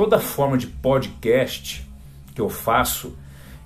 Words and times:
toda 0.00 0.18
forma 0.18 0.56
de 0.56 0.66
podcast 0.66 1.86
que 2.34 2.40
eu 2.40 2.48
faço, 2.48 3.18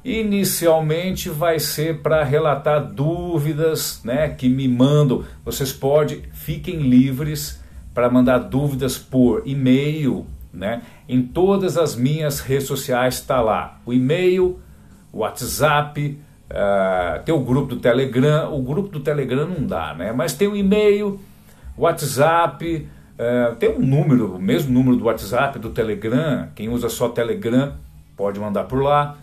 inicialmente 0.05 1.31
vai 1.31 1.61
ser 1.61 2.03
para 2.03 2.25
relatar 2.25 2.85
dúvidas, 2.85 4.01
né, 4.03 4.31
que 4.31 4.49
me 4.49 4.67
mandam. 4.67 5.25
Vocês 5.45 5.73
podem, 5.73 6.23
fiquem 6.33 6.79
livres 6.79 7.63
para 7.95 8.11
mandar 8.11 8.39
dúvidas 8.39 8.99
por 8.99 9.45
e-mail, 9.47 10.27
né? 10.53 10.83
Em 11.09 11.23
todas 11.23 11.79
as 11.79 11.95
minhas 11.95 12.41
redes 12.41 12.67
sociais 12.67 13.15
está 13.15 13.41
lá 13.41 13.79
o 13.87 13.93
e-mail, 13.93 14.59
o 15.13 15.19
WhatsApp, 15.19 16.19
uh, 16.51 17.23
tem 17.23 17.33
o 17.33 17.39
grupo 17.39 17.77
do 17.77 17.77
Telegram. 17.77 18.53
O 18.53 18.61
grupo 18.61 18.89
do 18.89 18.99
Telegram 18.99 19.47
não 19.47 19.65
dá, 19.65 19.95
né? 19.95 20.11
Mas 20.11 20.33
tem 20.33 20.49
o 20.49 20.57
e-mail, 20.57 21.21
WhatsApp, 21.79 22.89
uh, 23.19 23.55
tem 23.57 23.71
um 23.71 23.81
número, 23.81 24.37
o 24.37 24.39
mesmo 24.41 24.73
número 24.73 24.97
do 24.97 25.05
WhatsApp, 25.05 25.59
do 25.59 25.71
Telegram. 25.71 26.49
Quem 26.55 26.69
usa 26.69 26.89
só 26.89 27.09
Telegram 27.09 27.75
pode 28.17 28.39
mandar 28.39 28.65
por 28.65 28.83
lá. 28.83 29.17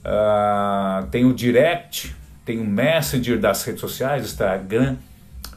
Uh, 0.00 1.06
tem 1.08 1.24
o 1.24 1.34
direct, 1.34 2.14
tem 2.44 2.58
o 2.58 2.64
messenger 2.64 3.38
das 3.38 3.62
redes 3.64 3.80
sociais, 3.80 4.24
Instagram, 4.24 4.96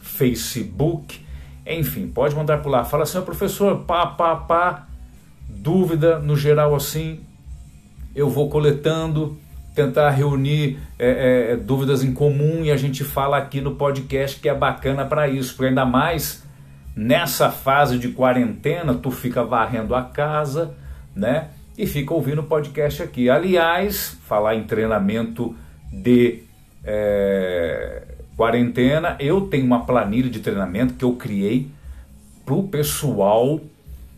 Facebook. 0.01 1.25
Enfim, 1.65 2.07
pode 2.07 2.35
mandar 2.35 2.61
por 2.61 2.69
lá. 2.69 2.83
Fala 2.83 3.03
assim, 3.03 3.21
professor, 3.21 3.83
pá, 3.85 4.07
pá, 4.07 4.35
pá, 4.35 4.87
dúvida 5.47 6.19
no 6.19 6.35
geral 6.35 6.75
assim, 6.75 7.21
eu 8.15 8.29
vou 8.29 8.49
coletando, 8.49 9.37
tentar 9.75 10.09
reunir 10.09 10.79
é, 10.99 11.51
é, 11.51 11.55
dúvidas 11.55 12.03
em 12.03 12.13
comum 12.13 12.63
e 12.63 12.71
a 12.71 12.77
gente 12.77 13.03
fala 13.03 13.37
aqui 13.37 13.61
no 13.61 13.75
podcast 13.75 14.39
que 14.39 14.49
é 14.49 14.53
bacana 14.53 15.05
para 15.05 15.27
isso, 15.27 15.55
porque 15.55 15.69
ainda 15.69 15.85
mais 15.85 16.43
nessa 16.95 17.49
fase 17.49 17.97
de 17.97 18.09
quarentena, 18.09 18.93
tu 18.93 19.11
fica 19.11 19.43
varrendo 19.43 19.95
a 19.95 20.03
casa, 20.03 20.75
né? 21.15 21.49
E 21.77 21.87
fica 21.87 22.13
ouvindo 22.13 22.43
podcast 22.43 23.01
aqui. 23.01 23.29
Aliás, 23.29 24.17
falar 24.25 24.55
em 24.55 24.63
treinamento 24.63 25.55
de 25.91 26.43
é, 26.83 28.03
quarentena, 28.35 29.15
eu 29.19 29.41
tenho 29.41 29.65
uma 29.65 29.85
planilha 29.85 30.29
de 30.29 30.39
treinamento 30.39 30.93
que 30.93 31.05
eu 31.05 31.13
criei 31.13 31.69
para 32.45 32.55
o 32.55 32.67
pessoal, 32.67 33.59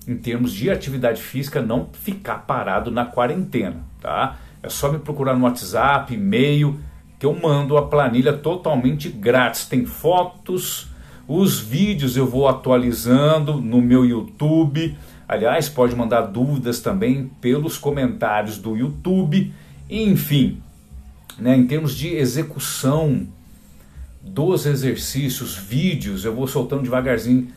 em 0.07 0.17
termos 0.17 0.51
de 0.51 0.69
atividade 0.69 1.21
física, 1.21 1.61
não 1.61 1.89
ficar 1.93 2.39
parado 2.39 2.89
na 2.89 3.05
quarentena, 3.05 3.77
tá? 4.01 4.37
É 4.61 4.69
só 4.69 4.91
me 4.91 4.97
procurar 4.97 5.35
no 5.35 5.43
WhatsApp, 5.43 6.13
e-mail, 6.13 6.79
que 7.19 7.25
eu 7.25 7.33
mando 7.33 7.77
a 7.77 7.87
planilha 7.87 8.33
totalmente 8.33 9.09
grátis. 9.09 9.65
Tem 9.65 9.85
fotos, 9.85 10.89
os 11.27 11.59
vídeos 11.59 12.17
eu 12.17 12.25
vou 12.25 12.47
atualizando 12.47 13.61
no 13.61 13.81
meu 13.81 14.05
YouTube. 14.05 14.97
Aliás, 15.27 15.69
pode 15.69 15.95
mandar 15.95 16.21
dúvidas 16.21 16.79
também 16.79 17.31
pelos 17.39 17.77
comentários 17.77 18.57
do 18.57 18.75
YouTube. 18.75 19.53
Enfim, 19.89 20.61
né, 21.37 21.55
em 21.55 21.65
termos 21.65 21.95
de 21.95 22.09
execução 22.09 23.27
dos 24.21 24.65
exercícios, 24.65 25.55
vídeos, 25.55 26.23
eu 26.23 26.33
vou 26.33 26.47
soltando 26.47 26.83
devagarzinho, 26.83 27.49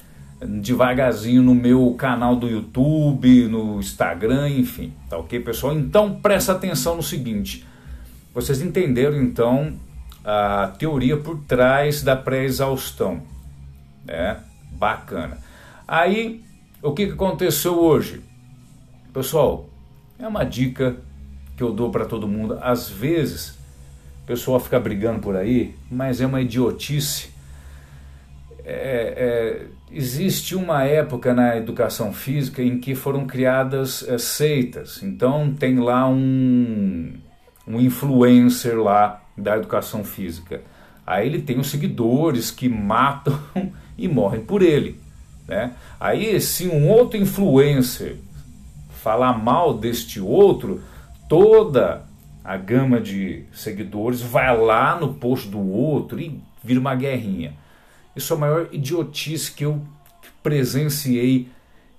devagarzinho 0.60 1.42
no 1.42 1.54
meu 1.54 1.94
canal 1.96 2.34
do 2.34 2.48
YouTube, 2.48 3.46
no 3.48 3.78
Instagram, 3.78 4.50
enfim, 4.50 4.92
tá 5.08 5.16
ok, 5.16 5.38
pessoal? 5.40 5.78
Então 5.78 6.20
presta 6.20 6.52
atenção 6.52 6.96
no 6.96 7.02
seguinte: 7.02 7.64
vocês 8.34 8.60
entenderam 8.60 9.22
então 9.22 9.74
a 10.24 10.72
teoria 10.76 11.16
por 11.16 11.38
trás 11.46 12.02
da 12.02 12.16
pré-exaustão, 12.16 13.22
né? 14.06 14.38
Bacana. 14.72 15.38
Aí, 15.86 16.44
o 16.82 16.92
que 16.92 17.04
aconteceu 17.04 17.78
hoje? 17.78 18.22
Pessoal, 19.12 19.68
é 20.18 20.26
uma 20.26 20.44
dica 20.44 20.96
que 21.56 21.62
eu 21.62 21.72
dou 21.72 21.90
para 21.90 22.04
todo 22.04 22.28
mundo. 22.28 22.58
Às 22.60 22.88
vezes 22.88 23.58
o 24.22 24.26
pessoal 24.26 24.60
fica 24.60 24.78
brigando 24.78 25.20
por 25.20 25.36
aí, 25.36 25.74
mas 25.90 26.20
é 26.20 26.26
uma 26.26 26.40
idiotice. 26.40 27.30
É, 28.64 29.14
é, 29.16 29.66
existe 29.90 30.56
uma 30.56 30.82
época 30.84 31.32
na 31.32 31.56
educação 31.56 32.12
física 32.12 32.60
em 32.62 32.80
que 32.80 32.94
foram 32.94 33.26
criadas 33.26 34.06
é, 34.08 34.18
seitas. 34.18 35.02
Então 35.02 35.54
tem 35.54 35.78
lá 35.78 36.08
um, 36.08 37.14
um 37.66 37.80
influencer 37.80 38.76
lá 38.76 39.22
da 39.36 39.56
educação 39.56 40.04
física. 40.04 40.60
Aí 41.06 41.26
ele 41.26 41.40
tem 41.40 41.58
os 41.58 41.68
seguidores 41.68 42.50
que 42.50 42.68
matam 42.68 43.40
e 43.96 44.08
morrem 44.08 44.40
por 44.40 44.62
ele. 44.62 45.00
Né? 45.46 45.72
Aí 45.98 46.40
se 46.40 46.68
um 46.68 46.88
outro 46.88 47.16
influencer 47.18 48.16
falar 49.02 49.32
mal 49.38 49.74
deste 49.74 50.20
outro, 50.20 50.82
toda 51.28 52.04
a 52.44 52.56
gama 52.56 53.00
de 53.00 53.44
seguidores, 53.52 54.20
vai 54.20 54.56
lá 54.56 54.98
no 54.98 55.14
post 55.14 55.48
do 55.48 55.60
outro 55.60 56.20
e 56.20 56.40
vira 56.62 56.80
uma 56.80 56.94
guerrinha. 56.94 57.54
Isso 58.14 58.32
é 58.32 58.36
a 58.36 58.40
maior 58.40 58.68
idiotice 58.72 59.52
que 59.52 59.64
eu 59.64 59.80
presenciei 60.42 61.48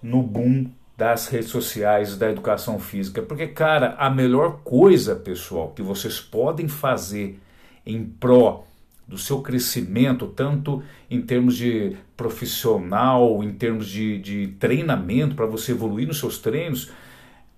no 0.01 0.21
boom 0.21 0.67
das 0.97 1.27
redes 1.27 1.49
sociais 1.49 2.17
da 2.17 2.29
educação 2.29 2.79
física. 2.79 3.21
Porque, 3.21 3.47
cara, 3.47 3.95
a 3.99 4.09
melhor 4.09 4.59
coisa, 4.63 5.15
pessoal, 5.15 5.69
que 5.75 5.81
vocês 5.81 6.19
podem 6.19 6.67
fazer 6.67 7.39
em 7.85 8.03
pró 8.03 8.66
do 9.07 9.17
seu 9.17 9.41
crescimento, 9.41 10.27
tanto 10.27 10.83
em 11.09 11.21
termos 11.21 11.55
de 11.55 11.95
profissional, 12.15 13.41
em 13.43 13.53
termos 13.53 13.87
de, 13.87 14.19
de 14.19 14.47
treinamento, 14.59 15.35
para 15.35 15.45
você 15.45 15.71
evoluir 15.71 16.07
nos 16.07 16.19
seus 16.19 16.37
treinos, 16.37 16.91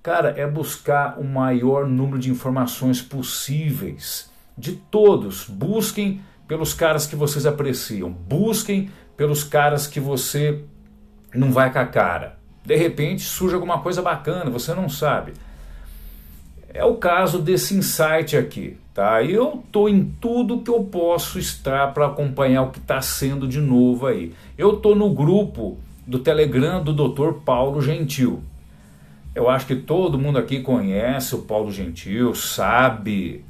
Cara, 0.01 0.33
é 0.37 0.47
buscar 0.47 1.19
o 1.19 1.25
maior 1.25 1.85
número 1.85 2.19
de 2.19 2.31
informações 2.31 3.01
possíveis. 3.01 4.31
De 4.57 4.73
todos. 4.73 5.45
Busquem 5.45 6.21
pelos 6.47 6.73
caras 6.73 7.05
que 7.05 7.15
vocês 7.15 7.45
apreciam. 7.45 8.09
Busquem 8.09 8.89
pelos 9.17 9.43
caras 9.43 9.87
que 9.87 9.99
você 9.99 10.63
não 11.35 11.51
vai 11.51 11.71
com 11.71 11.79
a 11.79 11.85
cara. 11.85 12.39
De 12.65 12.75
repente 12.75 13.23
surge 13.23 13.55
alguma 13.55 13.81
coisa 13.81 14.01
bacana, 14.01 14.49
você 14.49 14.73
não 14.73 14.87
sabe. 14.87 15.33
É 16.73 16.85
o 16.85 16.95
caso 16.95 17.39
desse 17.39 17.75
insight 17.75 18.37
aqui, 18.37 18.77
tá? 18.93 19.23
Eu 19.23 19.63
tô 19.71 19.89
em 19.89 20.03
tudo 20.21 20.61
que 20.61 20.69
eu 20.69 20.83
posso 20.83 21.39
estar 21.39 21.93
para 21.93 22.05
acompanhar 22.05 22.63
o 22.63 22.71
que 22.71 22.77
está 22.77 23.01
sendo 23.01 23.47
de 23.47 23.59
novo 23.59 24.05
aí. 24.05 24.33
Eu 24.57 24.77
tô 24.77 24.93
no 24.93 25.09
grupo 25.09 25.77
do 26.05 26.19
Telegram 26.19 26.83
do 26.83 26.93
Dr. 26.93 27.39
Paulo 27.43 27.81
Gentil. 27.81 28.43
Eu 29.33 29.49
acho 29.49 29.65
que 29.65 29.75
todo 29.75 30.19
mundo 30.19 30.37
aqui 30.37 30.59
conhece 30.59 31.33
o 31.33 31.39
Paulo 31.39 31.71
Gentil, 31.71 32.35
sabe 32.35 33.43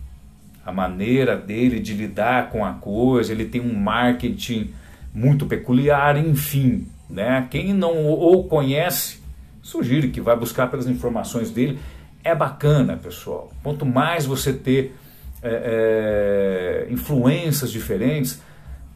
a 0.66 0.71
maneira 0.71 1.36
dele 1.36 1.80
de 1.80 1.94
lidar 1.94 2.50
com 2.50 2.63
a 2.63 2.74
coisa, 2.74 3.31
ele 3.31 3.45
tem 3.45 3.60
um 3.60 3.74
marketing 3.74 4.74
muito 5.13 5.45
peculiar, 5.45 6.16
enfim, 6.18 6.88
né? 7.10 7.48
Quem 7.50 7.74
não 7.74 8.07
o 8.12 8.44
conhece, 8.44 9.19
sugiro 9.62 10.10
que 10.10 10.21
vá 10.21 10.36
buscar 10.36 10.68
pelas 10.68 10.88
informações 10.88 11.50
dele. 11.50 11.80
É 12.24 12.36
bacana, 12.36 12.98
pessoal. 12.98 13.50
Quanto 13.63 13.86
mais 13.86 14.25
você 14.25 14.54
ter 14.54 14.95
é, 15.42 16.86
é, 16.89 16.94
influências 16.94 17.71
diferentes, 17.71 18.42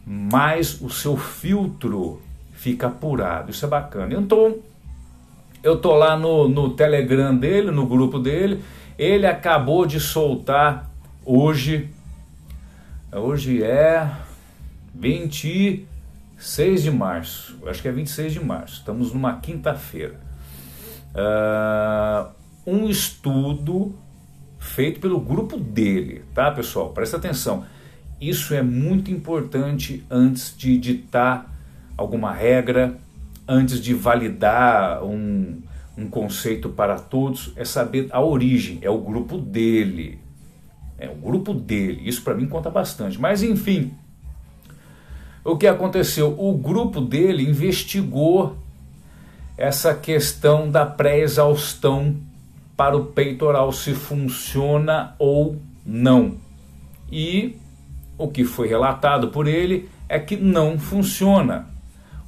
mais 0.06 0.82
o 0.82 0.90
seu 0.90 1.16
filtro 1.16 2.22
fica 2.52 2.88
apurado. 2.88 3.52
Isso 3.52 3.66
é 3.66 3.68
bacana. 3.68 4.14
Então, 4.14 4.58
eu 5.64 5.78
tô 5.78 5.96
lá 5.96 6.18
no, 6.18 6.50
no 6.50 6.72
Telegram 6.72 7.36
dele, 7.36 7.72
no 7.72 7.86
grupo 7.88 8.20
dele. 8.20 8.64
Ele 8.98 9.26
acabou 9.26 9.86
de 9.86 10.00
soltar 10.00 10.90
hoje. 11.26 11.90
Hoje 13.12 13.64
é 13.64 14.12
26 14.94 16.84
de 16.84 16.92
março. 16.92 17.58
Acho 17.66 17.82
que 17.82 17.88
é 17.88 17.92
26 17.92 18.34
de 18.34 18.44
março. 18.44 18.80
Estamos 18.80 19.14
numa 19.14 19.40
quinta-feira. 19.40 20.20
Uh, 21.16 22.30
um 22.66 22.90
estudo 22.90 23.94
feito 24.60 25.00
pelo 25.00 25.20
grupo 25.20 25.58
dele, 25.58 26.24
tá, 26.34 26.52
pessoal? 26.52 26.90
Presta 26.90 27.18
atenção. 27.18 27.66
Isso 28.20 28.54
é 28.54 28.62
muito 28.62 29.12
importante 29.12 30.04
antes 30.10 30.56
de 30.58 30.78
ditar 30.78 31.54
alguma 31.98 32.32
regra, 32.32 32.98
antes 33.48 33.82
de 33.82 33.94
validar 33.94 35.04
um, 35.04 35.62
um 35.98 36.08
conceito 36.08 36.70
para 36.70 36.98
todos, 36.98 37.52
é 37.56 37.66
saber 37.66 38.08
a 38.12 38.22
origem, 38.22 38.80
é 38.82 38.90
o 38.90 38.98
grupo 38.98 39.38
dele. 39.38 40.20
É 40.98 41.10
o 41.10 41.16
grupo 41.16 41.54
dele. 41.54 42.08
Isso 42.08 42.22
para 42.22 42.34
mim 42.34 42.48
conta 42.48 42.70
bastante. 42.70 43.20
Mas 43.20 43.44
enfim, 43.44 43.94
o 45.44 45.58
que 45.58 45.68
aconteceu? 45.68 46.34
O 46.40 46.58
grupo 46.58 47.02
dele 47.02 47.44
investigou 47.44 48.56
essa 49.58 49.94
questão 49.94 50.72
da 50.72 50.86
pré-exaustão 50.86 52.16
para 52.84 52.98
o 52.98 53.06
peitoral, 53.06 53.72
se 53.72 53.94
funciona 53.94 55.16
ou 55.18 55.56
não. 55.86 56.36
E 57.10 57.56
o 58.18 58.28
que 58.28 58.44
foi 58.44 58.68
relatado 58.68 59.30
por 59.30 59.48
ele 59.48 59.90
é 60.10 60.20
que 60.20 60.36
não 60.36 60.78
funciona 60.78 61.70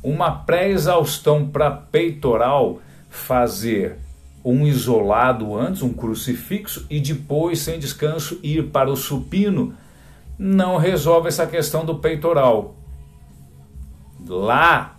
uma 0.02 0.32
pré-exaustão 0.32 1.46
para 1.46 1.70
peitoral 1.70 2.80
fazer 3.10 3.98
um 4.46 4.66
isolado 4.66 5.54
antes, 5.58 5.82
um 5.82 5.92
crucifixo, 5.92 6.88
e 6.90 7.02
depois, 7.02 7.60
sem 7.60 7.78
descanso, 7.78 8.40
ir 8.42 8.68
para 8.68 8.90
o 8.90 8.96
supino, 8.96 9.74
não 10.40 10.78
resolve 10.78 11.28
essa 11.28 11.46
questão 11.46 11.84
do 11.84 11.96
peitoral. 11.96 12.78
Lá 14.26 14.96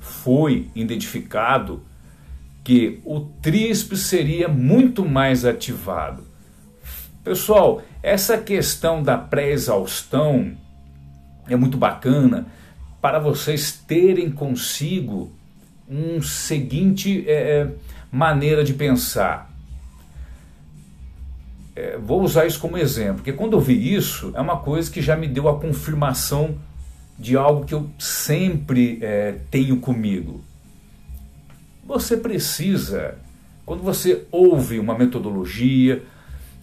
foi 0.00 0.68
identificado 0.74 1.82
que 2.68 3.00
o 3.02 3.20
tríceps 3.20 4.00
seria 4.00 4.46
muito 4.46 5.02
mais 5.02 5.46
ativado. 5.46 6.22
Pessoal, 7.24 7.80
essa 8.02 8.36
questão 8.36 9.02
da 9.02 9.16
pré-exaustão 9.16 10.52
é 11.48 11.56
muito 11.56 11.78
bacana 11.78 12.46
para 13.00 13.18
vocês 13.18 13.72
terem 13.72 14.30
consigo 14.30 15.32
um 15.88 16.20
seguinte 16.20 17.24
é, 17.26 17.32
é, 17.32 17.70
maneira 18.12 18.62
de 18.62 18.74
pensar. 18.74 19.50
É, 21.74 21.96
vou 21.96 22.20
usar 22.22 22.44
isso 22.44 22.60
como 22.60 22.76
exemplo, 22.76 23.14
porque 23.14 23.32
quando 23.32 23.54
eu 23.54 23.60
vi 23.60 23.94
isso, 23.94 24.30
é 24.34 24.40
uma 24.42 24.58
coisa 24.58 24.90
que 24.90 25.00
já 25.00 25.16
me 25.16 25.26
deu 25.26 25.48
a 25.48 25.58
confirmação 25.58 26.58
de 27.18 27.34
algo 27.34 27.64
que 27.64 27.72
eu 27.72 27.88
sempre 27.98 28.98
é, 29.00 29.36
tenho 29.50 29.78
comigo. 29.78 30.46
Você 31.88 32.18
precisa, 32.18 33.14
quando 33.64 33.82
você 33.82 34.26
ouve 34.30 34.78
uma 34.78 34.96
metodologia, 34.96 36.02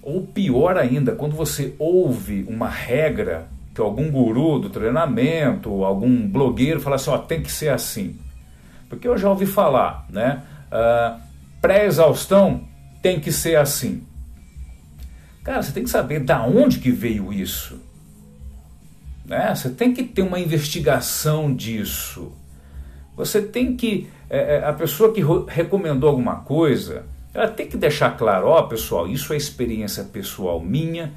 ou 0.04 0.22
pior 0.22 0.78
ainda, 0.78 1.16
quando 1.16 1.36
você 1.36 1.74
ouve 1.80 2.46
uma 2.48 2.70
regra 2.70 3.48
que 3.74 3.82
algum 3.82 4.12
guru 4.12 4.60
do 4.60 4.70
treinamento, 4.70 5.84
algum 5.84 6.28
blogueiro 6.28 6.80
fala 6.80 6.98
assim, 6.98 7.10
ó, 7.10 7.18
tem 7.18 7.42
que 7.42 7.52
ser 7.52 7.70
assim. 7.70 8.16
Porque 8.88 9.08
eu 9.08 9.18
já 9.18 9.28
ouvi 9.28 9.48
falar, 9.48 10.06
né? 10.12 10.44
Uh, 10.68 11.20
Pré-exaustão 11.60 12.64
tem 13.02 13.20
que 13.20 13.32
ser 13.32 13.56
assim. 13.56 14.04
Cara, 15.44 15.64
você 15.64 15.72
tem 15.72 15.84
que 15.84 15.90
saber 15.90 16.20
da 16.20 16.46
onde 16.46 16.78
que 16.78 16.92
veio 16.92 17.34
isso. 17.34 17.82
Né? 19.26 19.56
Você 19.56 19.72
tem 19.72 19.92
que 19.92 20.04
ter 20.04 20.22
uma 20.22 20.40
investigação 20.40 21.52
disso. 21.52 22.32
Você 23.18 23.42
tem 23.42 23.76
que. 23.76 24.08
É, 24.30 24.58
é 24.58 24.66
a 24.66 24.74
pessoa 24.74 25.14
que 25.14 25.22
recomendou 25.48 26.10
alguma 26.10 26.38
coisa, 26.38 27.04
ela 27.34 27.48
tem 27.48 27.68
que 27.68 27.78
deixar 27.78 28.18
claro: 28.18 28.48
ó, 28.48 28.64
pessoal, 28.64 29.08
isso 29.08 29.34
é 29.34 29.38
experiência 29.38 30.04
pessoal 30.04 30.60
minha 30.60 31.12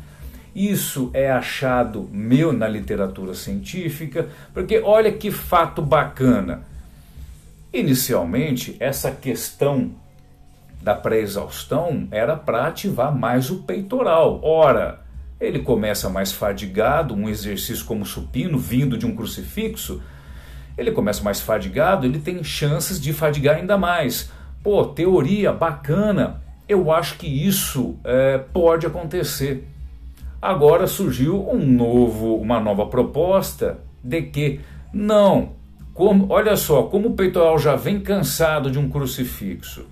isso 0.58 1.10
é 1.14 1.30
achado 1.30 2.08
meu 2.10 2.52
na 2.52 2.66
literatura 2.66 3.32
científica, 3.32 4.28
porque 4.52 4.80
olha 4.80 5.12
que 5.12 5.30
fato 5.30 5.80
bacana. 5.80 6.62
Inicialmente, 7.72 8.76
essa 8.80 9.12
questão 9.12 9.92
da 10.82 10.96
pré-exaustão 10.96 12.08
era 12.10 12.34
para 12.34 12.66
ativar 12.66 13.16
mais 13.16 13.50
o 13.50 13.62
peitoral. 13.62 14.40
Ora, 14.42 15.00
ele 15.40 15.60
começa 15.60 16.08
mais 16.08 16.32
fadigado, 16.32 17.14
um 17.14 17.28
exercício 17.28 17.84
como 17.84 18.04
supino, 18.04 18.58
vindo 18.58 18.98
de 18.98 19.06
um 19.06 19.14
crucifixo, 19.14 20.02
ele 20.78 20.92
começa 20.92 21.24
mais 21.24 21.40
fadigado, 21.40 22.06
ele 22.06 22.20
tem 22.20 22.42
chances 22.44 23.00
de 23.00 23.12
fadigar 23.12 23.56
ainda 23.56 23.76
mais. 23.76 24.30
Pô, 24.62 24.84
teoria 24.84 25.52
bacana, 25.52 26.40
eu 26.68 26.92
acho 26.92 27.18
que 27.18 27.26
isso 27.26 27.96
é, 28.04 28.38
pode 28.38 28.86
acontecer. 28.86 29.66
Agora 30.40 30.86
surgiu 30.86 31.50
um 31.50 31.58
novo, 31.58 32.36
uma 32.36 32.60
nova 32.60 32.86
proposta 32.86 33.78
de 34.04 34.22
que 34.22 34.60
não, 34.92 35.50
como, 35.92 36.26
olha 36.30 36.56
só, 36.56 36.84
como 36.84 37.08
o 37.08 37.14
peitoral 37.14 37.58
já 37.58 37.74
vem 37.74 37.98
cansado 38.00 38.70
de 38.70 38.78
um 38.78 38.88
crucifixo, 38.88 39.84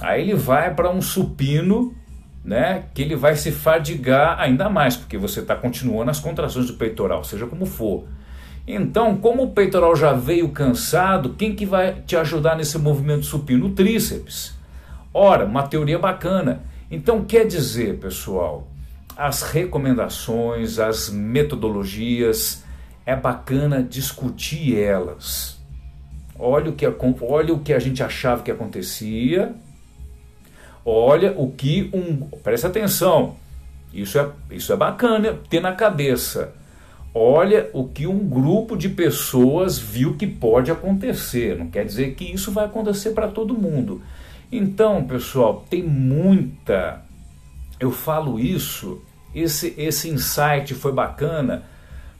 aí 0.00 0.22
ele 0.22 0.34
vai 0.34 0.74
para 0.74 0.90
um 0.90 1.00
supino, 1.00 1.94
né, 2.44 2.84
que 2.92 3.02
ele 3.02 3.14
vai 3.14 3.36
se 3.36 3.52
fadigar 3.52 4.40
ainda 4.40 4.68
mais, 4.68 4.96
porque 4.96 5.16
você 5.16 5.38
está 5.38 5.54
continuando 5.54 6.10
as 6.10 6.18
contrações 6.18 6.66
do 6.66 6.74
peitoral, 6.74 7.22
seja 7.22 7.46
como 7.46 7.64
for. 7.64 8.08
Então, 8.70 9.16
como 9.16 9.44
o 9.44 9.50
peitoral 9.50 9.96
já 9.96 10.12
veio 10.12 10.50
cansado, 10.50 11.30
quem 11.38 11.56
que 11.56 11.64
vai 11.64 12.02
te 12.02 12.14
ajudar 12.14 12.54
nesse 12.54 12.76
movimento 12.76 13.24
supino? 13.24 13.64
O 13.64 13.70
tríceps. 13.70 14.54
Ora, 15.12 15.46
uma 15.46 15.66
teoria 15.66 15.98
bacana. 15.98 16.62
Então, 16.90 17.24
quer 17.24 17.46
dizer, 17.46 17.96
pessoal, 17.96 18.68
as 19.16 19.40
recomendações, 19.40 20.78
as 20.78 21.08
metodologias, 21.08 22.62
é 23.06 23.16
bacana 23.16 23.82
discutir 23.82 24.78
elas. 24.78 25.58
Olha 26.38 26.70
o 26.70 26.74
que, 26.74 26.86
olha 27.22 27.54
o 27.54 27.60
que 27.60 27.72
a 27.72 27.78
gente 27.78 28.02
achava 28.02 28.42
que 28.42 28.50
acontecia, 28.50 29.54
olha 30.84 31.32
o 31.38 31.50
que 31.50 31.90
um. 31.94 32.28
Presta 32.42 32.68
atenção, 32.68 33.34
isso 33.94 34.18
é, 34.18 34.28
isso 34.50 34.70
é 34.74 34.76
bacana 34.76 35.38
ter 35.48 35.60
na 35.60 35.72
cabeça. 35.72 36.52
Olha 37.18 37.68
o 37.72 37.88
que 37.88 38.06
um 38.06 38.28
grupo 38.28 38.76
de 38.76 38.88
pessoas 38.88 39.78
viu 39.78 40.16
que 40.16 40.26
pode 40.26 40.70
acontecer. 40.70 41.56
Não 41.56 41.68
quer 41.68 41.84
dizer 41.84 42.14
que 42.14 42.24
isso 42.24 42.52
vai 42.52 42.64
acontecer 42.64 43.10
para 43.10 43.28
todo 43.28 43.58
mundo. 43.58 44.02
Então, 44.50 45.04
pessoal, 45.04 45.64
tem 45.68 45.82
muita. 45.82 47.02
Eu 47.80 47.90
falo 47.90 48.38
isso 48.38 49.02
esse, 49.34 49.74
esse 49.76 50.08
insight 50.08 50.74
foi 50.74 50.92
bacana, 50.92 51.64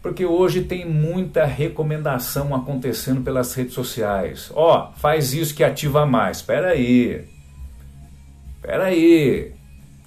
porque 0.02 0.25
hoje 0.25 0.62
tem 0.62 0.87
muita 0.87 1.45
recomendação 1.45 2.55
acontecendo 2.55 3.23
pelas 3.23 3.55
redes 3.55 3.75
sociais. 3.75 4.50
Ó, 4.55 4.90
oh, 4.90 4.99
faz 4.99 5.33
isso 5.33 5.55
que 5.55 5.64
ativa 5.64 6.07
mais. 6.07 6.38
Espera 6.38 6.69
aí. 6.69 7.25
Espera 8.57 8.85
aí. 8.85 9.52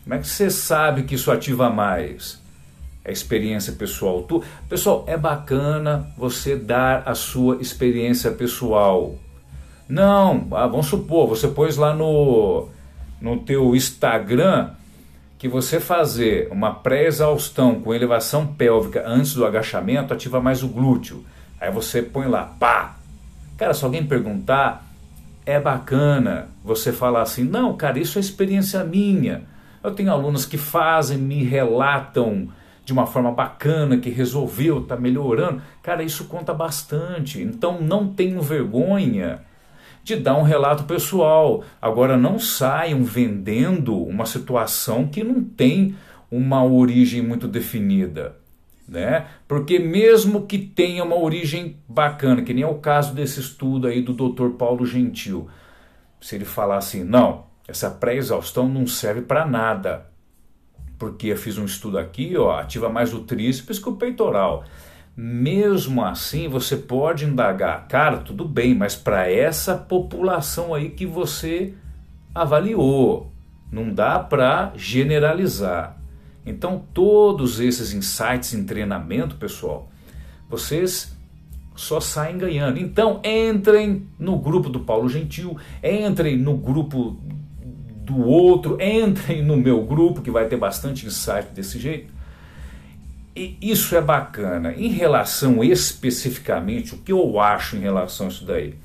Como 0.04 0.16
é 0.16 0.20
que 0.20 0.28
você 0.28 0.50
sabe 0.50 1.04
que 1.04 1.16
isso 1.16 1.32
ativa 1.32 1.70
mais? 1.70 2.41
É 3.04 3.12
experiência 3.12 3.74
pessoal. 3.74 4.22
Tu, 4.24 4.44
pessoal, 4.70 5.04
é 5.08 5.18
bacana 5.18 6.08
você 6.18 6.56
dar 6.56 7.04
a 7.06 7.16
sua 7.16 7.58
experiência 7.62 8.32
pessoal. 8.32 9.16
Não, 9.90 10.48
ah, 10.52 10.68
vamos 10.68 10.86
supor, 10.86 11.28
você 11.28 11.48
pôs 11.48 11.76
lá 11.78 11.94
no, 11.94 12.70
no 13.20 13.40
teu 13.40 13.76
Instagram 13.76 14.70
que 15.38 15.48
você 15.48 15.80
fazer 15.80 16.48
uma 16.52 16.72
pré-exaustão 16.72 17.82
com 17.82 17.94
elevação 17.94 18.46
pélvica 18.46 19.04
antes 19.08 19.34
do 19.34 19.44
agachamento 19.44 20.14
ativa 20.14 20.40
mais 20.40 20.62
o 20.62 20.68
glúteo. 20.68 21.26
Aí 21.60 21.72
você 21.72 22.02
põe 22.02 22.28
lá, 22.28 22.44
pá. 22.60 22.96
Cara, 23.58 23.74
se 23.74 23.84
alguém 23.84 24.06
perguntar, 24.06 24.86
é 25.46 25.60
bacana 25.60 26.48
você 26.64 26.94
falar 26.94 27.24
assim: 27.24 27.44
não, 27.44 27.76
cara, 27.76 28.00
isso 28.00 28.20
é 28.20 28.22
experiência 28.22 28.84
minha. 28.84 29.42
Eu 29.84 29.92
tenho 29.92 30.12
alunos 30.12 30.46
que 30.46 30.58
fazem, 30.60 31.18
me 31.18 31.44
relatam 31.44 32.48
de 32.84 32.94
uma 32.94 33.06
forma 33.06 33.32
bacana, 33.32 33.98
que 33.98 34.10
resolveu, 34.10 34.80
está 34.80 34.98
melhorando. 34.98 35.62
Cara, 35.84 36.04
isso 36.04 36.26
conta 36.26 36.54
bastante. 36.54 37.42
Então 37.42 37.82
não 37.82 38.08
tenho 38.08 38.42
vergonha 38.42 39.42
de 40.04 40.16
dar 40.16 40.38
um 40.38 40.44
relato 40.44 40.84
pessoal. 40.86 41.64
Agora, 41.82 42.18
não 42.18 42.40
saiam 42.40 43.04
vendendo 43.04 43.96
uma 43.96 44.26
situação 44.26 45.08
que 45.08 45.24
não 45.24 45.44
tem 45.44 45.96
uma 46.30 46.64
origem 46.64 47.22
muito 47.22 47.48
definida. 47.48 48.36
Né? 48.88 49.26
Porque 49.48 49.80
mesmo 49.80 50.46
que 50.46 50.58
tenha 50.58 51.04
uma 51.04 51.16
origem 51.16 51.78
bacana, 51.88 52.42
que 52.42 52.54
nem 52.54 52.64
é 52.64 52.68
o 52.68 52.80
caso 52.80 53.14
desse 53.14 53.40
estudo 53.40 53.88
aí 53.88 54.02
do 54.02 54.14
Dr. 54.14 54.50
Paulo 54.58 54.86
Gentil, 54.86 55.48
se 56.20 56.36
ele 56.36 56.46
falar 56.46 56.78
assim, 56.78 57.04
não, 57.04 57.46
essa 57.68 57.90
pré-exaustão 57.90 58.68
não 58.68 58.86
serve 58.86 59.22
para 59.22 59.46
nada, 59.46 60.11
porque 61.02 61.30
eu 61.30 61.36
fiz 61.36 61.58
um 61.58 61.66
estudo 61.66 61.98
aqui, 61.98 62.38
ó, 62.38 62.60
ativa 62.60 62.88
mais 62.88 63.12
o 63.12 63.22
tríceps 63.22 63.80
que 63.80 63.90
o 63.90 63.96
peitoral. 63.96 64.64
Mesmo 65.18 66.06
assim, 66.06 66.48
você 66.48 66.78
pode 66.78 67.26
indagar, 67.26 67.88
cara, 67.88 68.18
tudo 68.18 68.46
bem, 68.46 68.76
mas 68.76 68.96
para 68.96 69.28
essa 69.28 69.76
população 69.76 70.76
aí 70.76 70.92
que 70.92 71.08
você 71.08 71.74
avaliou, 72.36 73.32
não 73.72 73.92
dá 73.92 74.20
para 74.20 74.74
generalizar. 74.76 75.98
Então, 76.46 76.86
todos 76.94 77.60
esses 77.60 77.96
insights 77.96 78.54
em 78.54 78.64
treinamento, 78.64 79.38
pessoal, 79.38 79.90
vocês 80.48 81.18
só 81.76 82.00
saem 82.00 82.38
ganhando. 82.38 82.78
Então, 82.78 83.20
entrem 83.26 84.06
no 84.20 84.38
grupo 84.38 84.70
do 84.70 84.82
Paulo 84.82 85.10
Gentil, 85.10 85.58
entrem 85.84 86.38
no 86.38 86.56
grupo 86.56 87.18
do 88.04 88.20
outro, 88.26 88.78
entrem 88.82 89.44
no 89.44 89.56
meu 89.58 89.84
grupo, 89.84 90.22
que 90.22 90.32
vai 90.32 90.48
ter 90.48 90.58
bastante 90.58 91.06
insight 91.06 91.50
desse 91.54 91.80
jeito 91.80 92.22
e 93.36 93.58
isso 93.62 93.96
é 93.96 94.02
bacana. 94.02 94.74
Em 94.74 94.90
relação 94.90 95.64
especificamente, 95.64 96.96
o 96.96 96.98
que 96.98 97.12
eu 97.12 97.40
acho 97.40 97.76
em 97.76 97.80
relação 97.80 98.28
a 98.28 98.30
isso 98.30 98.46
daí? 98.46 98.76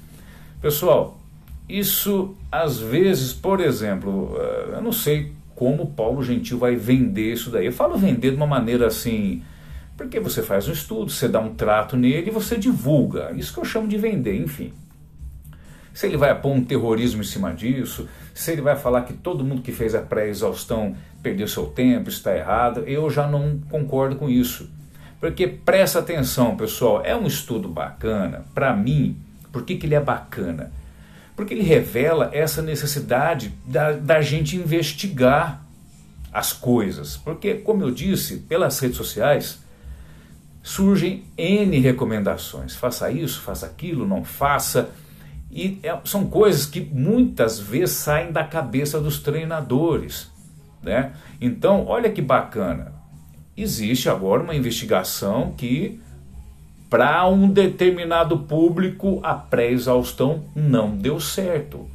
Pessoal, 0.61 1.19
isso 1.69 2.35
às 2.51 2.79
vezes, 2.79 3.33
por 3.33 3.61
exemplo, 3.61 4.37
eh, 4.39 4.75
eu 4.75 4.81
não 4.81 4.93
sei 4.93 5.33
como 5.55 5.87
Paulo 5.87 6.23
Gentil 6.23 6.59
vai 6.59 6.77
vender 6.77 7.33
isso 7.33 7.51
daí. 7.51 7.67
Eu 7.67 7.73
falo 7.73 7.97
vender 7.97 8.31
de 8.31 8.37
uma 8.37 8.47
maneira 8.47 8.87
assim, 8.87 9.43
porque 9.97 10.21
você 10.21 10.43
faz 10.43 10.69
um 10.69 10.73
estudo, 10.73 11.11
você 11.11 11.29
dá 11.29 11.41
um 11.41 11.55
trato 11.55 11.97
nele 11.97 12.29
e 12.29 12.33
você 12.33 12.57
divulga. 12.57 13.33
Isso 13.35 13.53
que 13.53 13.59
eu 13.59 13.65
chamo 13.65 13.89
de 13.89 13.97
vender, 13.97 14.41
enfim. 14.41 14.73
Se 15.97 16.07
ele 16.07 16.19
vai 16.19 16.39
pôr 16.39 16.53
um 16.53 16.63
terrorismo 16.63 17.23
em 17.23 17.25
cima 17.25 17.55
disso, 17.55 18.07
se 18.35 18.53
ele 18.53 18.61
vai 18.61 18.77
falar 18.77 19.01
que 19.05 19.15
todo 19.15 19.43
mundo 19.43 19.63
que 19.63 19.73
fez 19.73 19.95
a 19.95 20.03
pré-exaustão 20.03 20.95
perdeu 21.23 21.49
seu 21.49 21.69
tempo, 21.69 22.11
está 22.11 22.37
errado, 22.37 22.81
eu 22.81 23.09
já 23.09 23.27
não 23.27 23.59
concordo 23.71 24.17
com 24.17 24.29
isso. 24.29 24.69
Porque 25.19 25.47
presta 25.47 26.01
atenção, 26.01 26.55
pessoal, 26.55 27.01
é 27.03 27.17
um 27.17 27.27
estudo 27.27 27.67
bacana, 27.67 28.45
para 28.55 28.77
mim, 28.77 29.17
por 29.51 29.63
que, 29.63 29.77
que 29.77 29.87
ele 29.87 29.95
é 29.95 30.01
bacana? 30.01 30.71
Porque 31.35 31.55
ele 31.55 31.63
revela 31.63 32.29
essa 32.31 32.61
necessidade 32.61 33.55
da, 33.65 33.93
da 33.93 34.21
gente 34.21 34.55
investigar 34.55 35.65
as 36.31 36.53
coisas. 36.53 37.17
Porque, 37.17 37.55
como 37.55 37.83
eu 37.83 37.91
disse, 37.91 38.37
pelas 38.41 38.79
redes 38.79 38.99
sociais 38.99 39.61
surgem 40.63 41.25
N 41.39 41.79
recomendações. 41.79 42.77
Faça 42.77 43.11
isso, 43.11 43.41
faça 43.41 43.65
aquilo, 43.65 44.07
não 44.07 44.23
faça. 44.23 44.91
E 45.57 45.79
é, 45.83 45.99
são 46.05 46.27
coisas 46.27 46.67
que 46.67 46.83
muitas 46.83 47.59
vezes 47.59 47.97
saem 47.97 48.31
da 48.31 48.45
cabeça 48.45 49.01
dos 49.01 49.21
treinadores. 49.21 50.31
Né? 50.83 51.15
Então, 51.41 51.87
olha 51.87 52.11
que 52.11 52.21
bacana. 52.21 52.93
Existe 53.57 54.11
agora 54.11 54.43
uma 54.43 54.55
investigação 54.55 55.55
que 55.57 55.99
para 56.91 57.27
um 57.27 57.49
determinado 57.49 58.41
público 58.41 59.19
a 59.23 59.33
pré-exaustão 59.33 60.45
não 60.55 60.95
deu 60.95 61.19
certo. 61.19 61.89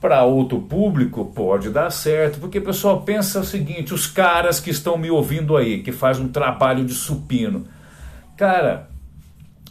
Para 0.00 0.24
outro 0.24 0.60
público 0.60 1.32
pode 1.34 1.68
dar 1.68 1.90
certo, 1.90 2.38
porque 2.38 2.60
pessoal 2.60 3.02
pensa 3.02 3.40
o 3.40 3.44
seguinte: 3.44 3.92
os 3.92 4.06
caras 4.06 4.60
que 4.60 4.70
estão 4.70 4.96
me 4.96 5.10
ouvindo 5.10 5.56
aí, 5.56 5.82
que 5.82 5.90
faz 5.90 6.20
um 6.20 6.28
trabalho 6.28 6.84
de 6.84 6.94
supino, 6.94 7.66
cara, 8.36 8.88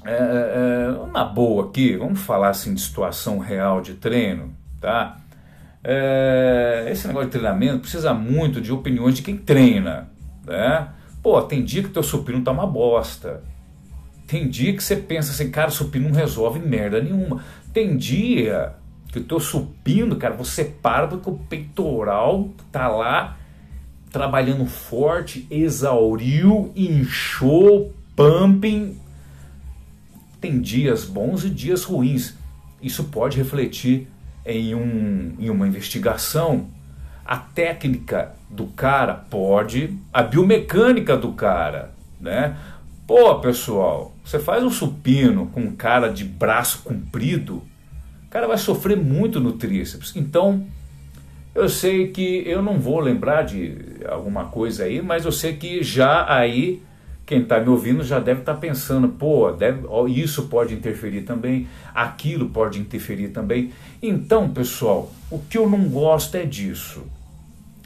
é, 0.06 0.14
é, 0.14 1.12
na 1.12 1.24
boa 1.24 1.66
aqui, 1.66 1.96
vamos 1.96 2.20
falar 2.20 2.50
assim 2.50 2.74
de 2.74 2.82
situação 2.82 3.40
real 3.40 3.82
de 3.82 3.94
treino, 3.94 4.54
tá? 4.80 5.18
É, 5.84 6.88
esse 6.92 7.08
negócio 7.08 7.28
de 7.28 7.32
treinamento 7.32 7.80
precisa 7.80 8.14
muito 8.14 8.62
de 8.62 8.72
opiniões 8.72 9.16
de 9.16 9.22
quem 9.22 9.38
treina, 9.38 10.10
né? 10.46 10.90
Pô, 11.22 11.42
tem 11.42 11.64
dia 11.64 11.84
que 11.84 11.90
teu 11.90 12.04
supino 12.04 12.44
tá 12.44 12.52
uma 12.52 12.66
bosta, 12.66 13.44
tem 14.32 14.48
dia 14.48 14.74
que 14.74 14.82
você 14.82 14.96
pensa 14.96 15.34
assim, 15.34 15.52
cara, 15.52 15.70
supino 15.70 16.08
não 16.08 16.16
resolve 16.16 16.58
merda 16.58 17.02
nenhuma. 17.02 17.44
Tem 17.74 17.98
dia 17.98 18.74
que 19.12 19.20
o 19.20 19.24
teu 19.24 19.42
supino, 19.42 20.16
cara, 20.16 20.34
você 20.34 20.64
para 20.64 21.06
porque 21.06 21.30
o 21.30 21.38
peitoral 21.38 22.50
tá 22.72 22.88
lá 22.88 23.38
trabalhando 24.10 24.66
forte, 24.66 25.46
exauriu, 25.52 26.72
inchou, 26.78 27.94
pumping. 28.16 28.98
Tem 30.42 30.60
dias 30.60 31.06
bons 31.06 31.46
e 31.46 31.50
dias 31.50 31.84
ruins. 31.84 32.34
Isso 32.82 33.06
pode 33.06 33.38
refletir 33.38 34.08
em, 34.46 34.74
um, 34.74 35.36
em 35.40 35.50
uma 35.50 35.68
investigação. 35.68 36.68
A 37.24 37.38
técnica 37.38 38.34
do 38.50 38.66
cara 38.66 39.14
pode, 39.14 39.98
a 40.12 40.24
biomecânica 40.24 41.16
do 41.16 41.32
cara, 41.34 41.94
né? 42.20 42.58
Pô, 43.08 43.36
pessoal, 43.40 44.14
você 44.24 44.40
faz 44.40 44.64
um 44.64 44.70
supino 44.70 45.48
com 45.48 45.62
um 45.62 45.76
cara 45.76 46.10
de 46.10 46.24
braço 46.24 46.82
comprido, 46.84 47.62
o 48.26 48.30
cara 48.30 48.48
vai 48.48 48.58
sofrer 48.58 48.98
muito 48.98 49.40
no 49.40 49.54
tríceps. 49.54 50.16
Então, 50.16 50.66
eu 51.54 51.68
sei 51.68 52.08
que 52.08 52.44
eu 52.46 52.62
não 52.62 52.80
vou 52.80 53.00
lembrar 53.00 53.44
de 53.44 53.78
alguma 54.10 54.46
coisa 54.46 54.86
aí, 54.86 55.02
mas 55.02 55.26
eu 55.26 55.32
sei 55.32 55.54
que 55.58 55.84
já 55.84 56.26
aí 56.34 56.82
quem 57.26 57.42
está 57.42 57.60
me 57.60 57.70
ouvindo 57.70 58.04
já 58.04 58.20
deve 58.20 58.42
estar 58.42 58.56
tá 58.56 58.60
pensando, 58.60 59.08
pô, 59.08 59.52
deve, 59.52 59.88
isso 60.10 60.48
pode 60.48 60.74
interferir 60.74 61.22
também, 61.22 61.68
aquilo 61.94 62.50
pode 62.50 62.80
interferir 62.80 63.30
também. 63.30 63.72
Então, 64.02 64.50
pessoal, 64.50 65.12
o 65.30 65.40
que 65.40 65.58
eu 65.58 65.70
não 65.70 65.90
gosto 65.90 66.36
é 66.36 66.46
disso. 66.46 67.04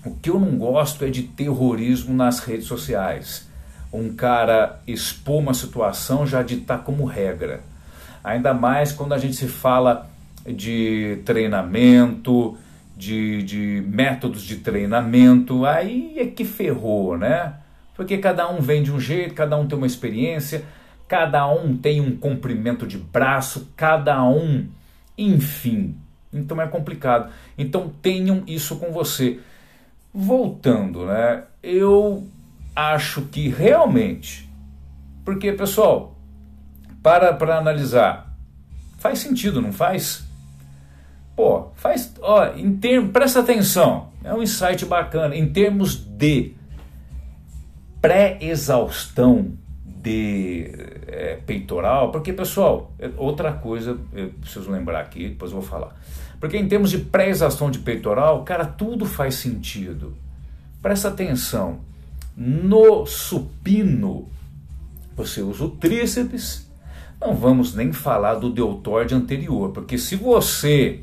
O 0.05 0.11
que 0.15 0.29
eu 0.29 0.39
não 0.39 0.57
gosto 0.57 1.03
é 1.03 1.09
de 1.09 1.23
terrorismo 1.23 2.13
nas 2.13 2.39
redes 2.39 2.65
sociais 2.65 3.47
um 3.95 4.13
cara 4.13 4.79
expor 4.85 5.39
uma 5.39 5.53
situação 5.53 6.27
já 6.27 6.41
ditar 6.43 6.79
como 6.79 7.05
regra. 7.05 7.61
Ainda 8.23 8.53
mais 8.53 8.91
quando 8.91 9.13
a 9.13 9.17
gente 9.17 9.35
se 9.35 9.47
fala 9.47 10.09
de 10.45 11.19
treinamento, 11.25 12.57
de, 12.97 13.43
de 13.43 13.83
métodos 13.87 14.43
de 14.43 14.57
treinamento, 14.57 15.65
aí 15.65 16.15
é 16.17 16.25
que 16.25 16.43
ferrou, 16.43 17.17
né? 17.17 17.53
Porque 17.95 18.17
cada 18.17 18.49
um 18.49 18.59
vem 18.59 18.83
de 18.83 18.91
um 18.91 18.99
jeito, 18.99 19.33
cada 19.33 19.57
um 19.57 19.67
tem 19.67 19.77
uma 19.77 19.87
experiência, 19.87 20.65
cada 21.07 21.47
um 21.47 21.77
tem 21.77 22.01
um 22.01 22.15
comprimento 22.17 22.85
de 22.85 22.97
braço, 22.97 23.71
cada 23.75 24.23
um, 24.23 24.67
enfim. 25.17 25.95
Então 26.31 26.61
é 26.61 26.67
complicado. 26.67 27.31
Então 27.57 27.89
tenham 28.01 28.43
isso 28.45 28.75
com 28.77 28.91
você. 28.91 29.39
Voltando, 30.13 31.05
né? 31.05 31.43
Eu 31.63 32.27
acho 32.75 33.23
que 33.23 33.47
realmente, 33.47 34.49
porque 35.23 35.51
pessoal, 35.53 36.15
para 37.01 37.33
para 37.33 37.57
analisar, 37.57 38.33
faz 38.97 39.19
sentido, 39.19 39.61
não 39.61 39.71
faz? 39.71 40.25
Pô, 41.35 41.69
faz, 41.75 42.13
ó, 42.21 42.47
em 42.55 42.77
termos, 42.77 43.11
presta 43.11 43.41
atenção, 43.41 44.09
é 44.23 44.33
um 44.33 44.41
insight 44.41 44.85
bacana 44.85 45.35
em 45.35 45.47
termos 45.47 45.95
de 45.95 46.53
pré-exaustão 48.07 49.53
de 49.83 50.71
é, 51.07 51.39
peitoral, 51.45 52.11
porque 52.11 52.31
pessoal, 52.31 52.93
é 52.99 53.09
outra 53.17 53.51
coisa 53.51 53.97
eu 54.13 54.29
preciso 54.29 54.69
lembrar 54.69 54.99
aqui, 54.99 55.29
depois 55.29 55.51
eu 55.51 55.59
vou 55.59 55.67
falar. 55.67 55.95
Porque 56.39 56.57
em 56.57 56.67
termos 56.67 56.91
de 56.91 56.99
pré-exaustão 56.99 57.71
de 57.71 57.79
peitoral, 57.79 58.43
cara, 58.43 58.65
tudo 58.65 59.05
faz 59.05 59.35
sentido. 59.35 60.15
Presta 60.81 61.07
atenção. 61.07 61.79
No 62.37 63.05
supino, 63.07 64.29
você 65.15 65.41
usa 65.41 65.65
o 65.65 65.69
tríceps. 65.69 66.69
Não 67.19 67.33
vamos 67.33 67.73
nem 67.73 67.91
falar 67.91 68.35
do 68.35 68.51
deltoide 68.51 69.15
anterior, 69.15 69.71
porque 69.71 69.97
se 69.97 70.15
você 70.15 70.99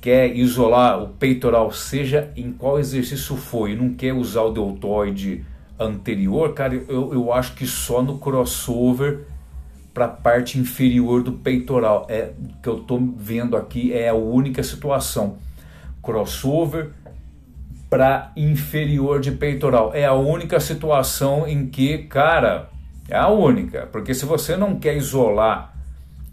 quer 0.00 0.34
isolar 0.34 1.00
o 1.00 1.08
peitoral, 1.08 1.70
seja 1.70 2.32
em 2.34 2.50
qual 2.50 2.80
exercício 2.80 3.36
for, 3.36 3.68
e 3.68 3.76
não 3.76 3.92
quer 3.94 4.14
usar 4.14 4.42
o 4.42 4.50
deltoide 4.50 5.44
anterior, 5.80 6.52
cara, 6.52 6.74
eu, 6.74 7.12
eu 7.12 7.32
acho 7.32 7.54
que 7.54 7.66
só 7.66 8.02
no 8.02 8.18
crossover 8.18 9.26
para 9.94 10.04
a 10.04 10.08
parte 10.08 10.58
inferior 10.58 11.22
do 11.22 11.32
peitoral. 11.32 12.06
É 12.08 12.32
que 12.62 12.68
eu 12.68 12.78
estou 12.78 13.00
vendo 13.16 13.56
aqui 13.56 13.92
é 13.92 14.08
a 14.08 14.14
única 14.14 14.62
situação. 14.62 15.38
Crossover 16.02 16.90
para 17.88 18.30
inferior 18.36 19.20
de 19.20 19.32
peitoral. 19.32 19.92
É 19.94 20.04
a 20.04 20.14
única 20.14 20.60
situação 20.60 21.46
em 21.46 21.66
que, 21.66 21.98
cara, 21.98 22.68
é 23.08 23.16
a 23.16 23.28
única. 23.28 23.88
Porque 23.90 24.14
se 24.14 24.24
você 24.24 24.56
não 24.56 24.78
quer 24.78 24.96
isolar, 24.96 25.74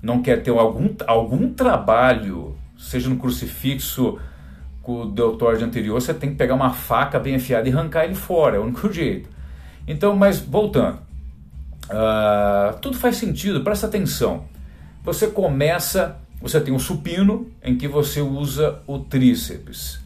não 0.02 0.22
quer 0.22 0.44
ter 0.44 0.52
algum, 0.52 0.90
algum 1.08 1.52
trabalho, 1.52 2.56
seja 2.78 3.10
no 3.10 3.18
crucifixo 3.18 4.20
com 4.84 5.02
o 5.02 5.06
deltóide 5.12 5.64
anterior, 5.64 6.00
você 6.00 6.14
tem 6.14 6.30
que 6.30 6.36
pegar 6.36 6.54
uma 6.54 6.72
faca 6.72 7.20
bem 7.20 7.36
afiada 7.36 7.68
e 7.68 7.72
arrancar 7.72 8.06
ele 8.06 8.16
fora. 8.16 8.58
É 8.58 8.60
o 8.60 8.64
único 8.64 8.90
jeito. 8.94 9.37
Então, 9.88 10.16
mas 10.16 10.40
voltando. 10.40 11.00
Uh, 11.86 12.78
tudo 12.82 12.98
faz 12.98 13.16
sentido, 13.16 13.64
presta 13.64 13.88
atenção. 13.88 14.46
Você 15.04 15.28
começa, 15.28 16.18
você 16.42 16.60
tem 16.60 16.74
um 16.74 16.80
supino 16.80 17.50
em 17.64 17.78
que 17.78 17.88
você 17.88 18.22
usa 18.22 18.82
o 18.86 19.00
tríceps. 19.00 20.00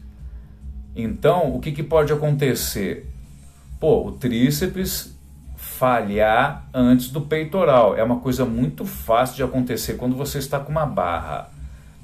Então, 0.96 1.56
o 1.56 1.60
que, 1.60 1.72
que 1.72 1.82
pode 1.82 2.14
acontecer? 2.14 3.10
Pô, 3.80 4.08
o 4.08 4.12
tríceps 4.12 5.18
falhar 5.82 6.68
antes 6.72 7.10
do 7.10 7.22
peitoral. 7.22 7.98
É 7.98 8.04
uma 8.04 8.20
coisa 8.20 8.46
muito 8.46 8.86
fácil 8.86 9.38
de 9.38 9.44
acontecer 9.44 9.96
quando 9.96 10.16
você 10.16 10.38
está 10.38 10.60
com 10.60 10.72
uma 10.72 10.86
barra. 10.86 11.50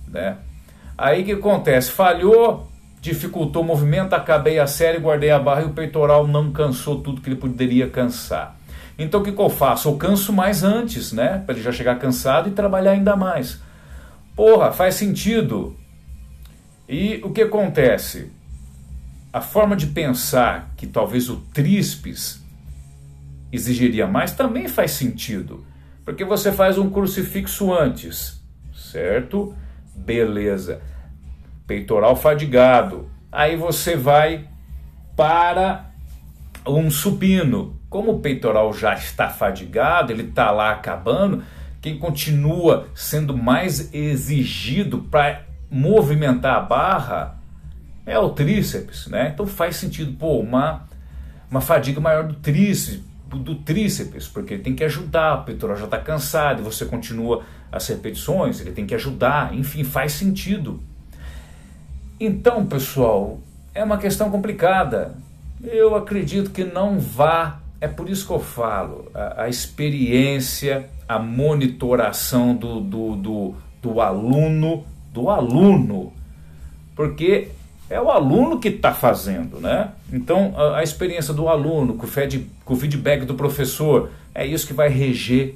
Né? 0.07 0.37
Aí 0.97 1.21
o 1.21 1.25
que 1.25 1.31
acontece? 1.33 1.91
Falhou, 1.91 2.67
dificultou 3.01 3.61
o 3.61 3.65
movimento, 3.65 4.13
acabei 4.13 4.59
a 4.59 4.67
série, 4.67 4.99
guardei 4.99 5.29
a 5.29 5.39
barra 5.39 5.61
e 5.61 5.65
o 5.65 5.73
peitoral 5.73 6.27
não 6.27 6.51
cansou 6.51 7.01
tudo 7.01 7.21
que 7.21 7.29
ele 7.29 7.35
poderia 7.35 7.89
cansar. 7.89 8.57
Então 8.97 9.21
o 9.21 9.23
que, 9.23 9.31
que 9.31 9.41
eu 9.41 9.49
faço? 9.49 9.89
Eu 9.89 9.97
canso 9.97 10.33
mais 10.33 10.63
antes, 10.63 11.13
né? 11.13 11.43
Para 11.45 11.55
ele 11.55 11.63
já 11.63 11.71
chegar 11.71 11.99
cansado 11.99 12.49
e 12.49 12.51
trabalhar 12.51 12.91
ainda 12.91 13.15
mais. 13.15 13.61
Porra, 14.35 14.71
faz 14.71 14.95
sentido. 14.95 15.75
E 16.89 17.21
o 17.23 17.29
que 17.29 17.41
acontece? 17.41 18.31
a 19.37 19.41
forma 19.41 19.75
de 19.75 19.87
pensar 19.87 20.73
que 20.75 20.87
talvez 20.87 21.29
o 21.29 21.37
tríceps 21.53 22.41
exigiria 23.51 24.07
mais 24.07 24.31
também 24.31 24.67
faz 24.67 24.91
sentido. 24.91 25.63
Porque 26.03 26.25
você 26.25 26.51
faz 26.51 26.77
um 26.77 26.89
crucifixo 26.89 27.71
antes, 27.71 28.41
certo? 28.73 29.53
Beleza. 29.95 30.81
Peitoral 31.67 32.15
fadigado. 32.15 33.09
Aí 33.31 33.55
você 33.55 33.95
vai 33.95 34.47
para 35.15 35.91
um 36.65 36.89
supino. 36.89 37.77
Como 37.89 38.13
o 38.13 38.19
peitoral 38.19 38.73
já 38.73 38.93
está 38.93 39.29
fadigado, 39.29 40.11
ele 40.11 40.23
está 40.23 40.51
lá 40.51 40.71
acabando, 40.71 41.43
quem 41.81 41.97
continua 41.97 42.87
sendo 42.95 43.35
mais 43.37 43.93
exigido 43.93 44.99
para 45.03 45.43
movimentar 45.69 46.55
a 46.55 46.59
barra 46.59 47.37
é 48.05 48.17
o 48.17 48.29
tríceps, 48.29 49.07
né? 49.07 49.31
Então 49.33 49.45
faz 49.45 49.75
sentido, 49.75 50.13
pô, 50.13 50.39
uma, 50.39 50.87
uma 51.49 51.61
fadiga 51.61 51.99
maior 51.99 52.23
do 52.23 52.35
tríceps, 52.35 53.01
do 53.27 53.55
tríceps, 53.55 54.27
porque 54.27 54.57
tem 54.57 54.73
que 54.73 54.83
ajudar, 54.83 55.41
o 55.41 55.43
peitoral 55.43 55.75
já 55.75 55.85
está 55.85 55.97
cansado, 55.97 56.63
você 56.63 56.85
continua 56.85 57.43
as 57.71 57.85
repetições, 57.87 58.61
ele 58.61 58.71
tem 58.71 58.85
que 58.85 58.95
ajudar, 58.95 59.53
enfim, 59.53 59.83
faz 59.83 60.13
sentido. 60.13 60.81
Então, 62.19 62.65
pessoal, 62.65 63.39
é 63.75 63.83
uma 63.83 63.97
questão 63.97 64.31
complicada. 64.31 65.15
Eu 65.63 65.95
acredito 65.95 66.49
que 66.49 66.63
não 66.63 66.99
vá, 66.99 67.59
é 67.79 67.87
por 67.87 68.09
isso 68.09 68.25
que 68.25 68.33
eu 68.33 68.39
falo, 68.39 69.11
a, 69.13 69.43
a 69.43 69.49
experiência, 69.49 70.89
a 71.07 71.19
monitoração 71.19 72.55
do, 72.55 72.81
do, 72.81 73.15
do, 73.15 73.55
do 73.81 74.01
aluno, 74.01 74.83
do 75.13 75.29
aluno, 75.29 76.11
porque 76.95 77.49
é 77.89 78.01
o 78.01 78.09
aluno 78.09 78.59
que 78.59 78.69
está 78.69 78.93
fazendo, 78.93 79.59
né? 79.59 79.91
Então, 80.11 80.53
a, 80.57 80.79
a, 80.79 80.83
experiência 80.83 81.33
do 81.33 81.47
aluno, 81.47 81.93
com 81.93 82.05
o, 82.05 82.09
com 82.65 82.73
o 82.73 82.77
feedback 82.77 83.25
do 83.25 83.35
professor, 83.35 84.09
é 84.33 84.45
isso 84.45 84.65
que 84.65 84.73
vai 84.73 84.89
reger, 84.89 85.55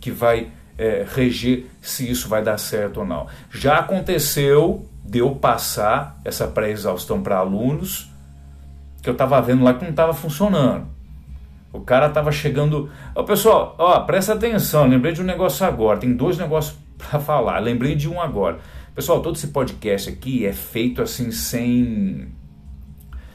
que 0.00 0.10
vai 0.10 0.48
é, 0.76 1.06
reger 1.14 1.66
se 1.80 2.10
isso 2.10 2.28
vai 2.28 2.42
dar 2.42 2.58
certo 2.58 3.00
ou 3.00 3.06
não. 3.06 3.26
Já 3.50 3.78
aconteceu 3.78 4.84
de 5.08 5.18
eu 5.18 5.34
passar 5.36 6.20
essa 6.24 6.48
pré-exaustão 6.48 7.22
para 7.22 7.38
alunos 7.38 8.10
que 9.02 9.08
eu 9.08 9.12
estava 9.12 9.40
vendo 9.40 9.62
lá 9.62 9.74
que 9.74 9.84
não 9.84 9.90
estava 9.90 10.12
funcionando. 10.12 10.86
O 11.72 11.80
cara 11.80 12.06
estava 12.06 12.32
chegando. 12.32 12.90
Ô, 13.14 13.22
pessoal, 13.22 13.76
ó, 13.78 14.00
presta 14.00 14.32
atenção, 14.32 14.86
lembrei 14.86 15.12
de 15.12 15.22
um 15.22 15.24
negócio 15.24 15.64
agora. 15.64 15.98
Tem 15.98 16.12
dois 16.12 16.38
negócios 16.38 16.76
para 16.98 17.20
falar, 17.20 17.60
lembrei 17.60 17.94
de 17.94 18.08
um 18.08 18.20
agora. 18.20 18.58
Pessoal, 18.94 19.20
todo 19.20 19.36
esse 19.36 19.48
podcast 19.48 20.08
aqui 20.08 20.44
é 20.46 20.52
feito 20.52 21.02
assim 21.02 21.30
sem 21.30 22.28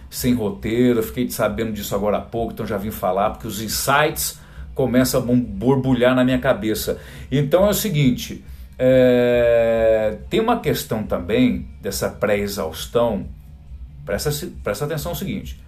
sem 0.10 0.34
roteiro. 0.34 1.00
Eu 1.00 1.04
fiquei 1.04 1.30
sabendo 1.30 1.72
disso 1.72 1.96
agora 1.96 2.18
há 2.18 2.22
pouco, 2.22 2.52
então 2.52 2.66
já 2.66 2.78
vim 2.78 2.92
falar 2.92 3.30
porque 3.30 3.48
os 3.48 3.62
insights 3.62 4.42
começam 4.76 5.22
a 5.22 5.24
borbulhar 5.24 6.16
na 6.16 6.26
minha 6.26 6.40
cabeça. 6.40 7.00
Então 7.32 7.66
é 7.66 7.70
o 7.70 7.74
seguinte, 7.74 8.44
é, 8.84 10.17
tem 10.28 10.39
uma 10.39 10.60
questão 10.60 11.04
também 11.04 11.67
dessa 11.80 12.10
pré-exaustão. 12.10 13.28
Presta, 14.04 14.32
presta 14.63 14.86
atenção 14.86 15.12
no 15.12 15.17
seguinte. 15.17 15.62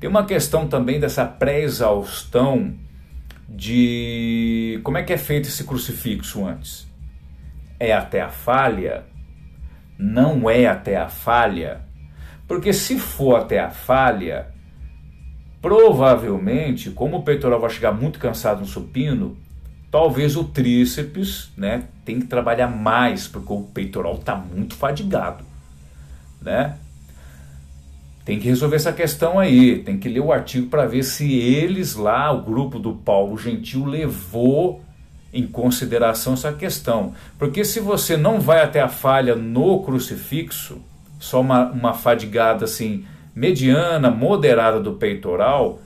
Tem 0.00 0.08
uma 0.08 0.24
questão 0.24 0.66
também 0.66 0.98
dessa 0.98 1.26
pré-exaustão 1.26 2.74
de 3.46 4.80
como 4.82 4.96
é 4.96 5.02
que 5.02 5.12
é 5.12 5.18
feito 5.18 5.48
esse 5.48 5.64
crucifixo 5.64 6.46
antes. 6.46 6.86
É 7.78 7.92
até 7.92 8.22
a 8.22 8.30
falha 8.30 9.04
não 9.98 10.48
é 10.48 10.66
até 10.66 10.96
a 10.96 11.08
falha, 11.08 11.80
porque 12.46 12.72
se 12.72 12.98
for 12.98 13.40
até 13.40 13.58
a 13.58 13.70
falha, 13.70 14.48
provavelmente, 15.60 16.90
como 16.90 17.18
o 17.18 17.22
peitoral 17.22 17.60
vai 17.60 17.70
chegar 17.70 17.92
muito 17.92 18.18
cansado 18.18 18.60
no 18.60 18.66
supino, 18.66 19.36
talvez 19.96 20.36
o 20.36 20.44
tríceps, 20.44 21.50
né, 21.56 21.84
tem 22.04 22.20
que 22.20 22.26
trabalhar 22.26 22.68
mais, 22.68 23.26
porque 23.26 23.50
o 23.50 23.62
peitoral 23.62 24.16
está 24.16 24.36
muito 24.36 24.74
fadigado, 24.74 25.42
né? 26.38 26.76
Tem 28.22 28.38
que 28.38 28.46
resolver 28.46 28.76
essa 28.76 28.92
questão 28.92 29.38
aí, 29.38 29.78
tem 29.78 29.96
que 29.96 30.06
ler 30.06 30.20
o 30.20 30.30
artigo 30.30 30.66
para 30.68 30.84
ver 30.84 31.02
se 31.02 31.32
eles 31.32 31.94
lá, 31.94 32.30
o 32.30 32.42
grupo 32.42 32.78
do 32.78 32.92
Paulo 32.92 33.38
Gentil, 33.38 33.86
levou 33.86 34.84
em 35.32 35.46
consideração 35.46 36.34
essa 36.34 36.52
questão. 36.52 37.14
Porque 37.38 37.64
se 37.64 37.80
você 37.80 38.18
não 38.18 38.38
vai 38.38 38.60
até 38.60 38.82
a 38.82 38.88
falha 38.88 39.34
no 39.34 39.82
crucifixo, 39.82 40.78
só 41.18 41.40
uma, 41.40 41.70
uma 41.70 41.94
fadigada 41.94 42.66
assim 42.66 43.06
mediana, 43.34 44.10
moderada 44.10 44.78
do 44.78 44.92
peitoral, 44.92 45.80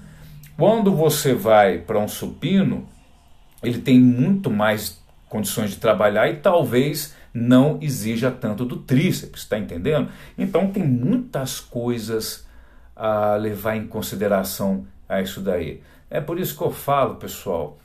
quando 0.57 0.93
você 0.93 1.33
vai 1.33 1.79
para 1.79 2.01
um 2.01 2.09
supino, 2.09 2.89
ele 3.63 3.79
tem 3.79 4.01
muito 4.01 4.51
mais 4.51 5.01
condições 5.29 5.71
de 5.71 5.77
trabalhar 5.77 6.29
e 6.29 6.37
talvez 6.37 7.15
não 7.33 7.79
exija 7.81 8.31
tanto 8.31 8.65
do 8.65 8.77
tríceps, 8.77 9.43
está 9.43 9.59
entendendo? 9.59 10.09
Então 10.37 10.71
tem 10.71 10.83
muitas 10.83 11.61
coisas 11.61 12.47
a 12.97 13.37
levar 13.37 13.77
em 13.77 13.87
consideração 13.87 14.87
a 15.09 15.23
isso 15.23 15.41
daí. 15.41 15.81
É 16.11 16.21
por 16.21 16.41
isso 16.41 16.57
que 16.57 16.63
eu 16.63 16.73
falo, 16.73 17.15
pessoal, 17.15 17.79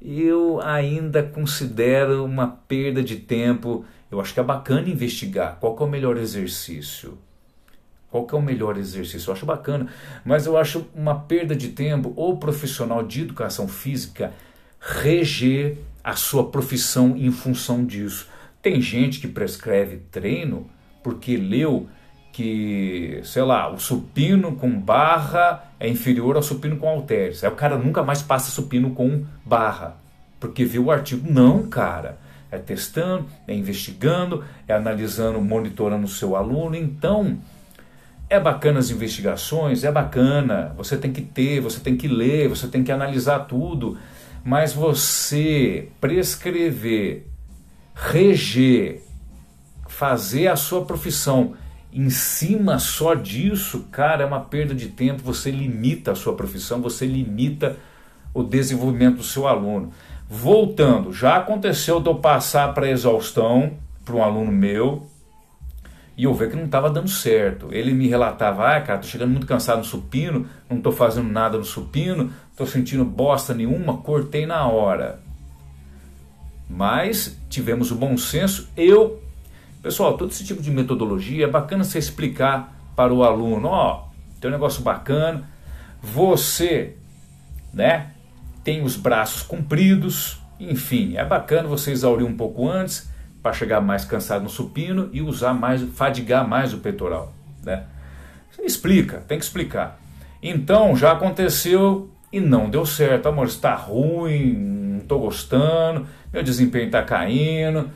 eu 0.00 0.60
ainda 0.62 1.22
considero 1.22 2.24
uma 2.24 2.46
perda 2.46 3.02
de 3.02 3.16
tempo. 3.16 3.84
Eu 4.10 4.20
acho 4.20 4.32
que 4.32 4.40
é 4.40 4.42
bacana 4.42 4.88
investigar 4.88 5.58
qual 5.60 5.76
é 5.78 5.82
o 5.82 5.86
melhor 5.86 6.16
exercício. 6.16 7.18
Qual 8.10 8.26
é 8.32 8.34
o 8.34 8.40
melhor 8.40 8.78
exercício? 8.78 9.28
Eu 9.28 9.34
acho 9.34 9.44
bacana, 9.44 9.86
mas 10.24 10.46
eu 10.46 10.56
acho 10.56 10.86
uma 10.94 11.14
perda 11.14 11.54
de 11.54 11.68
tempo 11.68 12.14
o 12.16 12.36
profissional 12.38 13.02
de 13.02 13.20
educação 13.20 13.68
física 13.68 14.32
reger 14.80 15.78
a 16.02 16.14
sua 16.14 16.48
profissão 16.50 17.16
em 17.16 17.30
função 17.30 17.84
disso. 17.84 18.28
Tem 18.62 18.80
gente 18.80 19.20
que 19.20 19.28
prescreve 19.28 19.98
treino 20.10 20.68
porque 21.02 21.36
leu 21.36 21.88
que, 22.32 23.20
sei 23.24 23.42
lá, 23.42 23.68
o 23.72 23.78
supino 23.78 24.54
com 24.54 24.70
barra 24.70 25.64
é 25.80 25.88
inferior 25.88 26.36
ao 26.36 26.42
supino 26.42 26.76
com 26.76 26.88
halteres. 26.88 27.42
Aí 27.42 27.50
o 27.50 27.56
cara 27.56 27.76
nunca 27.76 28.02
mais 28.02 28.22
passa 28.22 28.50
supino 28.50 28.90
com 28.90 29.24
barra, 29.44 29.96
porque 30.38 30.64
viu 30.64 30.84
o 30.84 30.90
artigo. 30.90 31.30
Não, 31.30 31.66
cara. 31.66 32.18
É 32.50 32.56
testando, 32.56 33.26
é 33.46 33.54
investigando, 33.54 34.42
é 34.66 34.72
analisando, 34.72 35.40
monitorando 35.40 36.06
o 36.06 36.08
seu 36.08 36.34
aluno. 36.34 36.76
Então, 36.76 37.38
é 38.30 38.38
bacana 38.38 38.78
as 38.78 38.90
investigações, 38.90 39.84
é 39.84 39.90
bacana. 39.90 40.72
Você 40.76 40.96
tem 40.96 41.12
que 41.12 41.22
ter, 41.22 41.60
você 41.60 41.80
tem 41.80 41.96
que 41.96 42.08
ler, 42.08 42.48
você 42.48 42.66
tem 42.68 42.84
que 42.84 42.92
analisar 42.92 43.40
tudo. 43.40 43.98
Mas 44.48 44.72
você 44.72 45.90
prescrever, 46.00 47.26
reger, 47.94 49.02
fazer 49.86 50.46
a 50.46 50.56
sua 50.56 50.86
profissão 50.86 51.52
em 51.92 52.08
cima 52.08 52.78
só 52.78 53.12
disso, 53.12 53.88
cara, 53.92 54.22
é 54.22 54.26
uma 54.26 54.40
perda 54.40 54.74
de 54.74 54.88
tempo. 54.88 55.22
Você 55.22 55.50
limita 55.50 56.12
a 56.12 56.14
sua 56.14 56.32
profissão, 56.32 56.80
você 56.80 57.04
limita 57.04 57.76
o 58.32 58.42
desenvolvimento 58.42 59.18
do 59.18 59.22
seu 59.22 59.46
aluno. 59.46 59.92
Voltando, 60.30 61.12
já 61.12 61.36
aconteceu 61.36 62.00
de 62.00 62.08
eu 62.08 62.14
passar 62.14 62.72
para 62.72 62.88
exaustão 62.88 63.74
para 64.02 64.14
um 64.14 64.24
aluno 64.24 64.50
meu 64.50 65.06
e 66.16 66.24
eu 66.24 66.32
ver 66.32 66.48
que 66.48 66.56
não 66.56 66.64
estava 66.64 66.88
dando 66.88 67.10
certo. 67.10 67.68
Ele 67.70 67.92
me 67.92 68.08
relatava: 68.08 68.66
ah, 68.66 68.80
cara, 68.80 68.98
tô 68.98 69.06
chegando 69.06 69.30
muito 69.30 69.46
cansado 69.46 69.78
no 69.78 69.84
supino, 69.84 70.46
não 70.70 70.80
tô 70.80 70.90
fazendo 70.90 71.28
nada 71.28 71.58
no 71.58 71.64
supino, 71.64 72.32
tô 72.58 72.66
sentindo 72.66 73.04
bosta 73.04 73.54
nenhuma, 73.54 73.98
cortei 73.98 74.44
na 74.44 74.66
hora. 74.66 75.20
Mas 76.68 77.38
tivemos 77.48 77.90
o 77.90 77.94
bom 77.94 78.18
senso, 78.18 78.68
eu 78.76 79.22
Pessoal, 79.82 80.16
todo 80.18 80.30
esse 80.30 80.44
tipo 80.44 80.60
de 80.60 80.72
metodologia 80.72 81.44
é 81.44 81.48
bacana 81.48 81.84
você 81.84 81.98
explicar 81.98 82.76
para 82.96 83.14
o 83.14 83.22
aluno, 83.22 83.68
ó, 83.68 84.08
tem 84.40 84.50
um 84.50 84.52
negócio 84.52 84.82
bacana, 84.82 85.48
você, 86.02 86.96
né, 87.72 88.10
tem 88.64 88.82
os 88.82 88.96
braços 88.96 89.42
compridos, 89.42 90.42
enfim, 90.58 91.16
é 91.16 91.24
bacana 91.24 91.68
você 91.68 91.92
exaurir 91.92 92.26
um 92.26 92.36
pouco 92.36 92.68
antes 92.68 93.08
para 93.40 93.52
chegar 93.52 93.80
mais 93.80 94.04
cansado 94.04 94.42
no 94.42 94.50
supino 94.50 95.08
e 95.12 95.22
usar 95.22 95.54
mais, 95.54 95.80
fadigar 95.94 96.46
mais 96.46 96.74
o 96.74 96.78
peitoral, 96.78 97.32
né? 97.62 97.84
Você 98.50 98.62
explica, 98.62 99.18
tem 99.28 99.38
que 99.38 99.44
explicar. 99.44 100.00
Então, 100.42 100.96
já 100.96 101.12
aconteceu 101.12 102.10
e 102.32 102.40
não 102.40 102.68
deu 102.68 102.84
certo, 102.84 103.28
amor, 103.28 103.46
está 103.46 103.74
ruim, 103.74 104.52
não 104.52 104.98
estou 104.98 105.20
gostando, 105.20 106.06
meu 106.32 106.42
desempenho 106.42 106.86
está 106.86 107.02
caindo, 107.02 107.90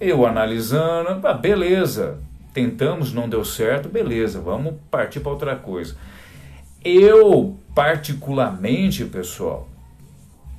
eu 0.00 0.26
analisando, 0.26 1.26
ah, 1.26 1.34
beleza, 1.34 2.18
tentamos, 2.52 3.12
não 3.12 3.28
deu 3.28 3.44
certo, 3.44 3.88
beleza, 3.88 4.40
vamos 4.40 4.74
partir 4.90 5.20
para 5.20 5.32
outra 5.32 5.56
coisa. 5.56 5.96
Eu, 6.84 7.56
particularmente, 7.74 9.04
pessoal, 9.04 9.68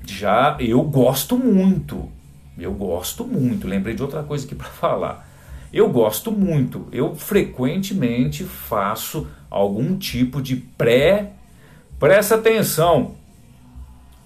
já 0.06 0.58
eu 0.60 0.82
gosto 0.84 1.38
muito, 1.38 2.10
eu 2.58 2.74
gosto 2.74 3.26
muito, 3.26 3.68
lembrei 3.68 3.96
de 3.96 4.02
outra 4.02 4.24
coisa 4.24 4.46
aqui 4.46 4.56
para 4.56 4.68
falar. 4.68 5.28
Eu 5.74 5.90
gosto 5.90 6.32
muito, 6.32 6.88
eu 6.92 7.16
frequentemente 7.16 8.44
faço 8.44 9.28
algum 9.50 9.98
tipo 9.98 10.42
de 10.42 10.58
pré, 10.58 11.32
presta 12.02 12.34
atenção, 12.34 13.12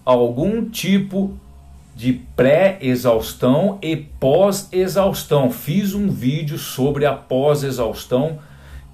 algum 0.05 0.63
tipo 0.69 1.37
de 1.93 2.13
pré-exaustão 2.13 3.77
e 3.81 3.97
pós-exaustão. 3.97 5.51
Fiz 5.51 5.93
um 5.93 6.09
vídeo 6.09 6.57
sobre 6.57 7.05
a 7.05 7.11
pós-exaustão 7.11 8.39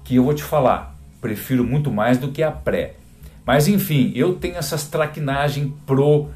que 0.02 0.16
eu 0.16 0.24
vou 0.24 0.34
te 0.34 0.42
falar, 0.42 0.96
prefiro 1.20 1.62
muito 1.62 1.92
mais 1.92 2.18
do 2.18 2.32
que 2.32 2.42
a 2.42 2.50
pré. 2.50 2.94
Mas 3.46 3.68
enfim, 3.68 4.12
eu 4.16 4.34
tenho 4.34 4.56
essas 4.56 4.88
traquinagens 4.88 5.72
pro 5.86 6.26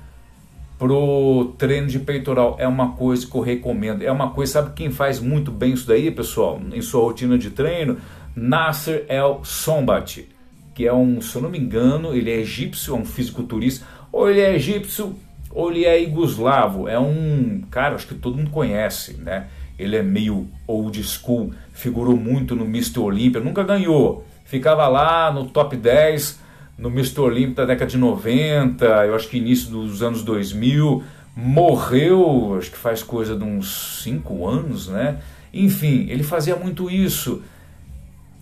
pro 0.79 1.55
treino 1.59 1.89
de 1.89 1.99
peitoral. 1.99 2.55
É 2.61 2.69
uma 2.69 2.93
coisa 2.93 3.27
que 3.27 3.35
eu 3.35 3.41
recomendo. 3.41 4.03
É 4.03 4.13
uma 4.13 4.31
coisa, 4.31 4.53
sabe 4.53 4.75
quem 4.75 4.91
faz 4.91 5.19
muito 5.19 5.51
bem 5.51 5.73
isso 5.73 5.87
daí, 5.87 6.11
pessoal, 6.11 6.61
em 6.73 6.83
sua 6.83 7.03
rotina 7.03 7.37
de 7.37 7.51
treino? 7.51 7.97
Nasser 8.37 9.05
El 9.09 9.41
Sombat, 9.43 10.29
que 10.77 10.87
é 10.87 10.93
um, 10.93 11.23
se 11.23 11.35
eu 11.35 11.41
não 11.41 11.49
me 11.49 11.59
engano, 11.59 12.15
ele 12.15 12.31
é 12.31 12.37
egípcio, 12.37 12.95
é 12.95 12.99
um 12.99 13.05
fisiculturista, 13.05 13.87
ou 14.13 14.31
ele 14.31 14.41
é 14.41 14.55
egípcio 14.55 15.17
ou 15.51 15.73
ele 15.73 15.87
é 15.87 16.03
iugoslavo. 16.03 16.87
É 16.87 16.99
um 16.99 17.63
cara, 17.71 17.95
acho 17.95 18.07
que 18.07 18.15
todo 18.15 18.37
mundo 18.37 18.51
conhece, 18.51 19.15
né? 19.15 19.49
Ele 19.79 19.97
é 19.97 20.03
meio 20.03 20.47
old 20.67 21.03
school, 21.03 21.51
figurou 21.73 22.15
muito 22.15 22.55
no 22.55 22.67
Mr. 22.67 23.01
Olímpia, 23.01 23.41
nunca 23.41 23.65
ganhou. 23.65 24.27
Ficava 24.45 24.87
lá 24.87 25.33
no 25.33 25.47
top 25.47 25.79
10 25.79 26.41
no 26.77 26.91
Mr. 26.91 27.21
Olímpia 27.21 27.55
da 27.55 27.73
década 27.73 27.91
de 27.91 27.97
90, 27.97 28.85
eu 29.07 29.15
acho 29.15 29.29
que 29.29 29.39
início 29.39 29.71
dos 29.71 30.03
anos 30.03 30.23
2000, 30.23 31.03
morreu, 31.35 32.55
acho 32.59 32.71
que 32.71 32.77
faz 32.77 33.03
coisa 33.03 33.35
de 33.35 33.45
uns 33.45 34.03
5 34.03 34.47
anos, 34.47 34.89
né? 34.89 35.21
Enfim, 35.55 36.07
ele 36.11 36.23
fazia 36.23 36.55
muito 36.55 36.91
isso. 36.91 37.43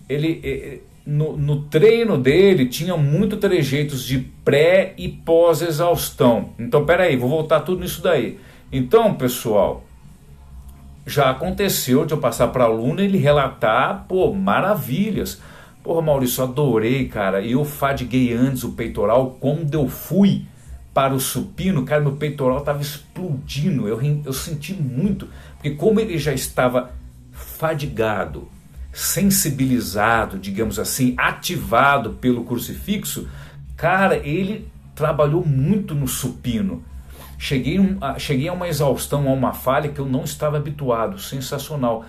Ele, 0.09 0.81
no, 1.05 1.37
no 1.37 1.61
treino 1.63 2.17
dele 2.17 2.65
tinha 2.65 2.97
muito 2.97 3.37
trejeitos 3.37 4.03
de 4.03 4.19
pré 4.43 4.93
e 4.97 5.07
pós-exaustão. 5.07 6.49
Então, 6.57 6.85
peraí, 6.85 7.15
vou 7.15 7.29
voltar 7.29 7.59
tudo 7.59 7.81
nisso 7.81 8.01
daí. 8.01 8.39
Então, 8.71 9.13
pessoal, 9.13 9.83
já 11.05 11.29
aconteceu 11.29 12.05
de 12.05 12.13
eu 12.13 12.17
passar 12.17 12.47
para 12.47 12.63
aluno 12.63 12.99
e 12.99 13.05
ele 13.05 13.17
relatar, 13.17 14.05
pô, 14.07 14.33
maravilhas. 14.33 15.39
Porra, 15.83 16.01
Maurício, 16.01 16.43
adorei, 16.43 17.07
cara. 17.07 17.41
Eu 17.45 17.63
fadiguei 17.63 18.33
antes 18.33 18.63
o 18.63 18.71
peitoral. 18.71 19.37
Quando 19.39 19.75
eu 19.75 19.87
fui 19.87 20.45
para 20.91 21.13
o 21.13 21.19
supino, 21.19 21.85
cara, 21.85 22.01
meu 22.01 22.13
peitoral 22.13 22.57
estava 22.57 22.81
explodindo. 22.81 23.87
Eu, 23.87 24.01
eu 24.25 24.33
senti 24.33 24.73
muito. 24.73 25.27
Porque 25.53 25.71
como 25.71 25.99
ele 25.99 26.17
já 26.17 26.33
estava 26.33 26.91
fadigado, 27.31 28.47
sensibilizado, 28.95 30.39
digamos 30.39 30.79
assim, 30.79 31.15
ativado 31.17 32.11
pelo 32.13 32.45
crucifixo, 32.45 33.27
cara, 33.75 34.15
ele 34.15 34.69
trabalhou 34.95 35.45
muito 35.45 35.93
no 35.93 36.07
supino. 36.07 36.81
Cheguei, 37.37 37.77
a, 37.99 38.17
cheguei 38.17 38.47
a 38.47 38.53
uma 38.53 38.69
exaustão, 38.69 39.27
a 39.27 39.33
uma 39.33 39.51
falha 39.51 39.89
que 39.89 39.99
eu 39.99 40.05
não 40.05 40.23
estava 40.23 40.55
habituado. 40.55 41.19
Sensacional. 41.19 42.05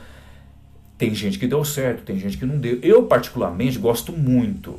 Tem 0.97 1.13
gente 1.13 1.41
que 1.41 1.49
deu 1.49 1.65
certo, 1.65 2.05
tem 2.05 2.21
gente 2.21 2.39
que 2.39 2.47
não 2.47 2.57
deu. 2.57 2.79
Eu, 2.81 3.03
particularmente, 3.03 3.81
gosto 3.81 4.13
muito. 4.13 4.79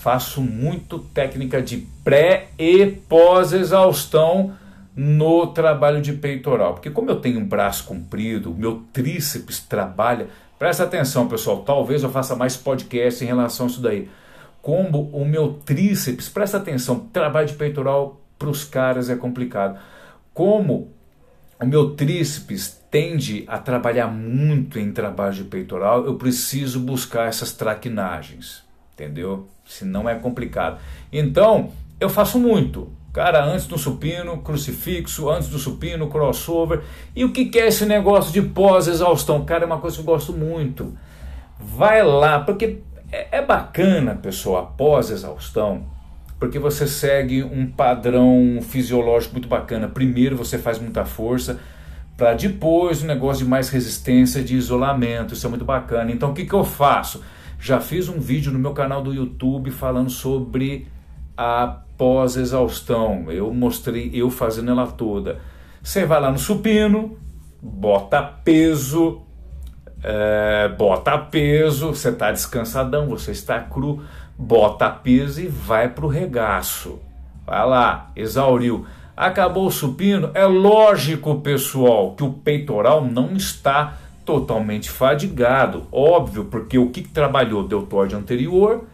Faço 0.00 0.40
muito 0.40 0.98
técnica 0.98 1.62
de 1.62 1.86
pré 2.02 2.48
e 2.58 2.84
pós-exaustão 3.08 4.54
no 4.96 5.46
trabalho 5.46 6.02
de 6.02 6.14
peitoral. 6.14 6.74
Porque 6.74 6.90
como 6.90 7.08
eu 7.10 7.20
tenho 7.20 7.38
um 7.38 7.46
braço 7.46 7.84
comprido, 7.84 8.52
meu 8.52 8.82
tríceps 8.92 9.60
trabalha. 9.60 10.26
Presta 10.60 10.84
atenção, 10.84 11.26
pessoal. 11.26 11.62
Talvez 11.62 12.02
eu 12.02 12.10
faça 12.10 12.36
mais 12.36 12.54
podcast 12.54 13.24
em 13.24 13.26
relação 13.26 13.64
a 13.64 13.70
isso 13.70 13.80
daí. 13.80 14.10
Como 14.60 15.08
o 15.10 15.24
meu 15.24 15.54
tríceps, 15.54 16.28
presta 16.28 16.58
atenção, 16.58 17.08
trabalho 17.10 17.48
de 17.48 17.54
peitoral 17.54 18.20
para 18.38 18.50
os 18.50 18.62
caras 18.62 19.08
é 19.08 19.16
complicado. 19.16 19.80
Como 20.34 20.92
o 21.58 21.64
meu 21.64 21.94
tríceps 21.94 22.78
tende 22.90 23.42
a 23.48 23.56
trabalhar 23.56 24.08
muito 24.08 24.78
em 24.78 24.92
trabalho 24.92 25.32
de 25.32 25.44
peitoral, 25.44 26.04
eu 26.04 26.16
preciso 26.16 26.78
buscar 26.78 27.26
essas 27.26 27.54
traquinagens, 27.54 28.62
entendeu? 28.92 29.48
Senão 29.64 30.06
é 30.06 30.14
complicado. 30.14 30.78
Então, 31.10 31.72
eu 31.98 32.10
faço 32.10 32.38
muito. 32.38 32.92
Cara, 33.12 33.44
antes 33.44 33.66
do 33.66 33.76
supino, 33.76 34.38
crucifixo, 34.38 35.28
antes 35.28 35.48
do 35.48 35.58
supino, 35.58 36.08
crossover. 36.08 36.82
E 37.14 37.24
o 37.24 37.32
que 37.32 37.58
é 37.58 37.66
esse 37.66 37.84
negócio 37.84 38.32
de 38.32 38.40
pós-exaustão? 38.40 39.44
Cara, 39.44 39.64
é 39.64 39.66
uma 39.66 39.78
coisa 39.78 39.96
que 39.96 40.02
eu 40.02 40.06
gosto 40.06 40.32
muito. 40.32 40.96
Vai 41.58 42.02
lá, 42.02 42.40
porque 42.40 42.78
é, 43.10 43.38
é 43.38 43.42
bacana, 43.42 44.14
pessoal, 44.14 44.74
pós-exaustão 44.76 45.84
porque 46.40 46.58
você 46.58 46.86
segue 46.86 47.44
um 47.44 47.70
padrão 47.70 48.60
fisiológico 48.62 49.34
muito 49.34 49.46
bacana. 49.46 49.86
Primeiro 49.86 50.38
você 50.38 50.58
faz 50.58 50.78
muita 50.78 51.04
força, 51.04 51.60
para 52.16 52.32
depois 52.32 53.02
o 53.02 53.04
um 53.04 53.08
negócio 53.08 53.44
de 53.44 53.50
mais 53.50 53.68
resistência, 53.68 54.42
de 54.42 54.56
isolamento. 54.56 55.34
Isso 55.34 55.46
é 55.46 55.50
muito 55.50 55.66
bacana. 55.66 56.10
Então 56.10 56.30
o 56.30 56.34
que, 56.34 56.46
que 56.46 56.54
eu 56.54 56.64
faço? 56.64 57.22
Já 57.60 57.78
fiz 57.78 58.08
um 58.08 58.18
vídeo 58.18 58.50
no 58.50 58.58
meu 58.58 58.72
canal 58.72 59.02
do 59.02 59.12
YouTube 59.12 59.70
falando 59.70 60.08
sobre 60.08 60.88
a 61.36 61.82
pós-exaustão. 62.00 63.30
Eu 63.30 63.52
mostrei 63.52 64.10
eu 64.14 64.30
fazendo 64.30 64.70
ela 64.70 64.86
toda. 64.86 65.38
Você 65.82 66.06
vai 66.06 66.18
lá 66.18 66.30
no 66.30 66.38
supino, 66.38 67.18
bota 67.60 68.22
peso, 68.22 69.20
é, 70.02 70.66
bota 70.78 71.18
peso, 71.18 71.88
você 71.88 72.08
está 72.08 72.32
descansadão, 72.32 73.06
você 73.06 73.32
está 73.32 73.60
cru 73.60 74.02
bota 74.40 74.88
peso 74.88 75.42
e 75.42 75.46
vai 75.46 75.90
para 75.90 76.06
o 76.06 76.08
regaço. 76.08 76.98
Vai 77.46 77.66
lá, 77.66 78.10
exauriu. 78.16 78.86
Acabou 79.14 79.66
o 79.66 79.70
supino? 79.70 80.30
É 80.32 80.46
lógico, 80.46 81.42
pessoal, 81.42 82.14
que 82.14 82.24
o 82.24 82.32
peitoral 82.32 83.04
não 83.04 83.34
está 83.34 83.98
totalmente 84.24 84.88
fadigado. 84.88 85.86
Óbvio, 85.92 86.46
porque 86.46 86.78
o 86.78 86.88
que 86.88 87.02
trabalhou 87.02 87.68
deltoide 87.68 88.16
anterior 88.16 88.86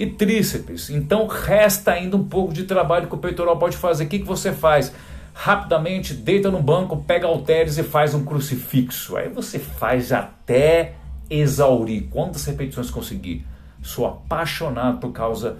e 0.00 0.06
tríceps. 0.06 0.88
Então 0.88 1.26
resta 1.26 1.92
ainda 1.92 2.16
um 2.16 2.24
pouco 2.24 2.54
de 2.54 2.64
trabalho 2.64 3.06
que 3.06 3.14
o 3.14 3.18
peitoral 3.18 3.58
pode 3.58 3.76
fazer. 3.76 4.04
O 4.04 4.08
que, 4.08 4.20
que 4.20 4.24
você 4.24 4.50
faz? 4.50 4.94
Rapidamente 5.34 6.14
deita 6.14 6.50
no 6.50 6.62
banco, 6.62 7.04
pega 7.06 7.26
halteres 7.26 7.76
e 7.76 7.82
faz 7.82 8.14
um 8.14 8.24
crucifixo. 8.24 9.18
Aí 9.18 9.28
você 9.28 9.58
faz 9.58 10.10
até 10.10 10.94
exaurir. 11.28 12.04
Quantas 12.08 12.46
repetições 12.46 12.90
conseguir? 12.90 13.46
Sou 13.82 14.06
apaixonado 14.06 15.00
por 15.00 15.12
causa 15.12 15.58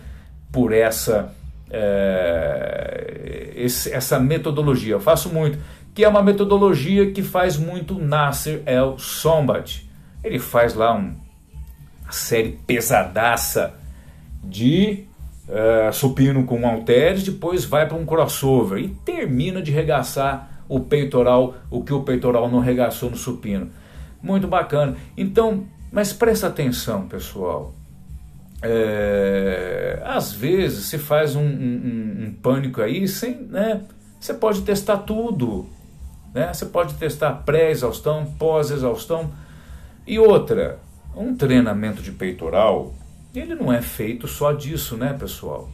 por 0.51 0.73
essa 0.73 1.35
é, 1.71 3.53
esse, 3.55 3.93
essa 3.93 4.19
metodologia. 4.19 4.95
Eu 4.95 5.01
faço 5.01 5.29
muito, 5.29 5.59
que 5.95 6.03
é 6.03 6.09
uma 6.09 6.23
metodologia 6.23 7.11
que 7.13 7.23
faz 7.23 7.59
muito 7.59 7.99
Nasser 7.99 8.63
El 8.65 8.99
Sombat. 8.99 9.87
Ele 10.25 10.39
faz 10.39 10.73
lá 10.73 10.95
um, 10.95 11.15
uma 12.05 12.13
série 12.13 12.59
pesadaça 12.67 13.79
de 14.43 15.05
é, 15.49 15.91
supino 15.93 16.45
com 16.45 16.67
halteres, 16.67 17.25
depois 17.25 17.65
vai 17.65 17.87
para 17.87 17.97
um 17.97 18.07
crossover 18.07 18.79
e 18.79 18.89
termina 18.89 19.61
de 19.61 19.71
regaçar 19.71 20.65
o 20.69 20.79
peitoral, 20.81 21.57
o 21.71 21.83
que 21.83 21.93
o 21.93 22.03
peitoral 22.03 22.49
não 22.49 22.61
regaçou 22.61 23.11
no 23.11 23.17
supino. 23.17 23.71
Muito 24.23 24.47
bacana. 24.47 24.97
Então, 25.17 25.65
mas 25.91 26.13
presta 26.13 26.47
atenção, 26.47 27.09
pessoal. 27.09 27.75
É, 28.63 30.01
às 30.05 30.33
vezes 30.33 30.85
se 30.85 30.99
faz 30.99 31.35
um, 31.35 31.43
um, 31.43 32.27
um, 32.27 32.35
pânico 32.41 32.81
aí 32.81 33.09
sem, 33.09 33.35
né? 33.35 33.83
Você 34.21 34.35
pode 34.35 34.61
testar 34.63 34.99
tudo, 34.99 35.67
né? 36.35 36.53
Você 36.53 36.67
pode 36.67 36.95
testar 36.95 37.33
pré-exaustão, 37.33 38.27
pós-exaustão 38.39 39.31
e 40.07 40.19
outra, 40.19 40.79
um 41.17 41.35
treinamento 41.35 42.03
de 42.03 42.13
peitoral, 42.13 42.95
ele 43.39 43.55
não 43.55 43.73
é 43.73 43.81
feito 43.81 44.27
só 44.27 44.53
disso, 44.53 44.97
né, 44.97 45.13
pessoal? 45.13 45.71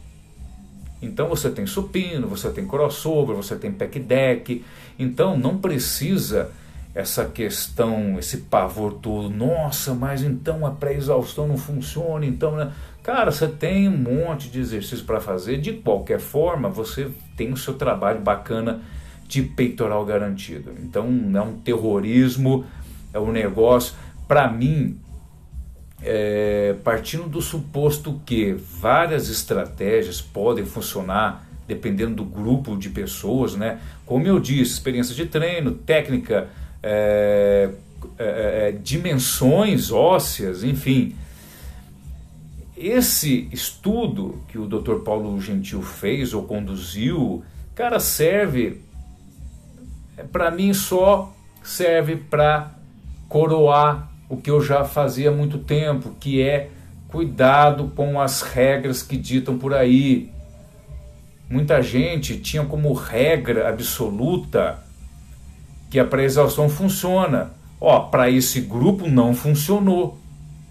Então 1.01 1.27
você 1.27 1.49
tem 1.49 1.65
supino, 1.65 2.27
você 2.27 2.49
tem 2.49 2.67
crossover, 2.67 3.35
você 3.35 3.55
tem 3.55 3.71
pack 3.71 3.99
deck, 3.99 4.63
então 4.97 5.37
não 5.37 5.57
precisa 5.57 6.51
essa 6.93 7.25
questão, 7.25 8.17
esse 8.17 8.37
pavor 8.37 8.93
todo, 8.93 9.29
nossa, 9.29 9.93
mas 9.93 10.23
então 10.23 10.65
a 10.65 10.71
pré-exaustão 10.71 11.47
não 11.47 11.57
funciona, 11.57 12.25
então, 12.25 12.55
né? 12.55 12.71
cara, 13.03 13.31
você 13.31 13.47
tem 13.47 13.87
um 13.87 13.97
monte 13.97 14.49
de 14.49 14.59
exercício 14.59 15.05
para 15.05 15.21
fazer, 15.21 15.57
de 15.57 15.73
qualquer 15.73 16.19
forma, 16.19 16.69
você 16.69 17.09
tem 17.35 17.53
o 17.53 17.57
seu 17.57 17.75
trabalho 17.75 18.19
bacana 18.19 18.81
de 19.27 19.43
peitoral 19.43 20.03
garantido. 20.05 20.73
Então, 20.81 21.09
não 21.09 21.39
é 21.39 21.43
um 21.43 21.59
terrorismo, 21.59 22.65
é 23.13 23.19
um 23.19 23.31
negócio, 23.31 23.93
para 24.27 24.51
mim, 24.51 24.97
é, 26.01 26.75
partindo 26.83 27.27
do 27.27 27.41
suposto 27.41 28.21
que 28.25 28.53
várias 28.53 29.29
estratégias 29.29 30.21
podem 30.21 30.65
funcionar 30.65 31.45
dependendo 31.67 32.15
do 32.15 32.23
grupo 32.23 32.77
de 32.77 32.89
pessoas, 32.89 33.55
né? 33.55 33.79
Como 34.05 34.25
eu 34.25 34.39
disse, 34.39 34.73
experiência 34.73 35.13
de 35.13 35.25
treino, 35.25 35.71
técnica, 35.71 36.47
é, 36.81 37.69
é, 38.17 38.69
é, 38.69 38.71
dimensões 38.71 39.91
ósseas, 39.91 40.63
enfim. 40.63 41.15
Esse 42.75 43.49
estudo 43.51 44.41
que 44.47 44.57
o 44.57 44.65
Dr. 44.65 44.99
Paulo 45.03 45.41
Gentil 45.41 45.81
fez 45.81 46.33
ou 46.33 46.43
conduziu, 46.43 47.43
cara, 47.75 47.99
serve 47.99 48.81
é, 50.17 50.23
para 50.23 50.49
mim 50.49 50.73
só 50.73 51.33
serve 51.63 52.15
para 52.15 52.71
coroar 53.29 54.11
o 54.29 54.37
que 54.37 54.49
eu 54.49 54.61
já 54.61 54.83
fazia 54.83 55.29
há 55.29 55.33
muito 55.33 55.57
tempo, 55.57 56.15
que 56.19 56.41
é 56.41 56.69
cuidado 57.07 57.91
com 57.95 58.19
as 58.19 58.41
regras 58.41 59.01
que 59.01 59.17
ditam 59.17 59.57
por 59.57 59.73
aí. 59.73 60.29
muita 61.49 61.81
gente 61.81 62.37
tinha 62.39 62.65
como 62.65 62.91
regra 62.91 63.69
absoluta 63.69 64.79
que 65.89 65.97
a 65.97 66.05
pré-exaustão 66.05 66.67
funciona. 66.67 67.51
Ó, 67.79 67.99
para 68.01 68.29
esse 68.29 68.59
grupo 68.59 69.07
não 69.07 69.33
funcionou. 69.33 70.17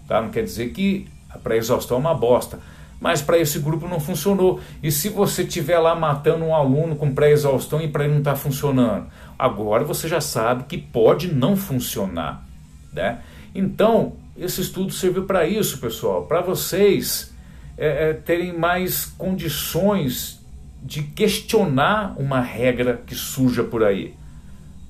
Tá? 0.07 0.21
Não 0.21 0.29
quer 0.29 0.43
dizer 0.43 0.69
que 0.69 1.07
a 1.29 1.39
pré-exaustão 1.39 1.97
é 1.97 1.99
uma 1.99 2.13
bosta. 2.13 2.59
Mas 2.99 3.21
para 3.21 3.37
esse 3.39 3.59
grupo 3.59 3.87
não 3.87 3.99
funcionou. 3.99 4.59
E 4.81 4.91
se 4.91 5.09
você 5.09 5.43
estiver 5.43 5.79
lá 5.79 5.95
matando 5.95 6.45
um 6.45 6.55
aluno 6.55 6.95
com 6.95 7.13
pré-exaustão 7.13 7.81
e 7.81 7.87
para 7.87 8.03
ele 8.03 8.13
não 8.13 8.19
está 8.19 8.35
funcionando? 8.35 9.07
Agora 9.37 9.83
você 9.83 10.07
já 10.07 10.21
sabe 10.21 10.63
que 10.63 10.77
pode 10.77 11.33
não 11.33 11.55
funcionar. 11.55 12.45
Né? 12.91 13.19
Então, 13.57 14.13
esse 14.37 14.61
estudo 14.61 14.93
serviu 14.93 15.25
para 15.25 15.47
isso, 15.47 15.79
pessoal, 15.79 16.25
para 16.25 16.41
vocês 16.41 17.33
é, 17.75 18.09
é, 18.09 18.13
terem 18.13 18.55
mais 18.55 19.03
condições 19.05 20.45
de 20.83 21.01
questionar 21.01 22.13
uma 22.19 22.39
regra 22.39 23.01
que 23.03 23.15
surja 23.15 23.63
por 23.63 23.83
aí. 23.83 24.13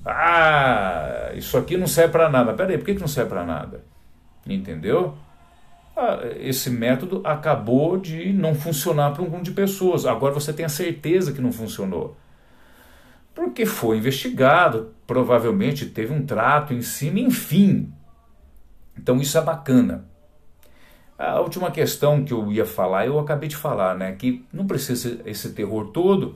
Ah, 0.06 1.32
isso 1.34 1.58
aqui 1.58 1.78
não 1.78 1.88
serve 1.88 2.12
para 2.12 2.30
nada. 2.30 2.54
Peraí, 2.54 2.78
por 2.78 2.86
que, 2.86 2.96
que 2.96 3.00
não 3.00 3.08
serve 3.08 3.30
para 3.30 3.46
nada? 3.46 3.86
Entendeu? 4.46 5.16
Ah, 5.96 6.20
esse 6.38 6.70
método 6.70 7.22
acabou 7.24 7.98
de 7.98 8.34
não 8.34 8.54
funcionar 8.54 9.12
para 9.14 9.24
um 9.24 9.30
grupo 9.30 9.46
de 9.46 9.52
pessoas. 9.52 10.06
Agora 10.06 10.34
você 10.34 10.52
tem 10.52 10.66
a 10.66 10.70
certeza 10.70 11.32
que 11.32 11.40
não 11.40 11.54
funcionou. 11.54 12.18
Porque 13.34 13.66
foi 13.66 13.98
investigado, 13.98 14.94
provavelmente 15.06 15.86
teve 15.86 16.14
um 16.14 16.26
trato 16.26 16.74
em 16.74 16.82
cima, 16.82 17.20
enfim. 17.20 17.94
Então 18.98 19.18
isso 19.20 19.38
é 19.38 19.42
bacana. 19.42 20.06
A 21.18 21.40
última 21.40 21.72
questão 21.72 22.24
que 22.24 22.32
eu 22.32 22.52
ia 22.52 22.66
falar, 22.66 23.08
eu 23.08 23.18
acabei 23.18 23.50
de 23.50 23.56
falar, 23.56 23.96
né? 23.96 24.12
Que 24.12 24.46
não 24.54 24.68
precisa 24.68 25.20
esse 25.26 25.50
terror 25.50 25.88
todo, 25.88 26.36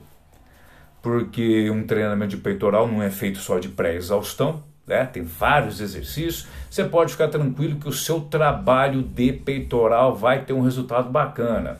porque 1.00 1.70
um 1.70 1.86
treinamento 1.86 2.36
de 2.36 2.42
peitoral 2.42 2.88
não 2.88 3.00
é 3.00 3.08
feito 3.08 3.38
só 3.38 3.60
de 3.60 3.68
pré-exaustão, 3.68 4.64
né? 4.86 5.04
Tem 5.04 5.22
vários 5.22 5.80
exercícios. 5.80 6.48
Você 6.68 6.82
pode 6.84 7.12
ficar 7.12 7.28
tranquilo 7.28 7.78
que 7.78 7.88
o 7.88 7.92
seu 7.92 8.22
trabalho 8.22 9.02
de 9.02 9.32
peitoral 9.32 10.16
vai 10.16 10.44
ter 10.44 10.52
um 10.52 10.62
resultado 10.62 11.08
bacana, 11.10 11.78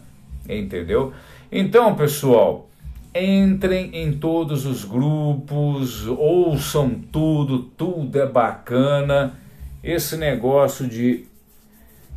entendeu? 0.48 1.12
Então, 1.50 1.96
pessoal, 1.96 2.68
entrem 3.14 3.90
em 3.94 4.12
todos 4.12 4.64
os 4.64 4.84
grupos, 4.84 6.06
ouçam 6.06 6.90
tudo, 6.90 7.64
tudo 7.64 8.18
é 8.20 8.26
bacana. 8.26 9.41
Esse 9.82 10.16
negócio 10.16 10.86
de 10.86 11.26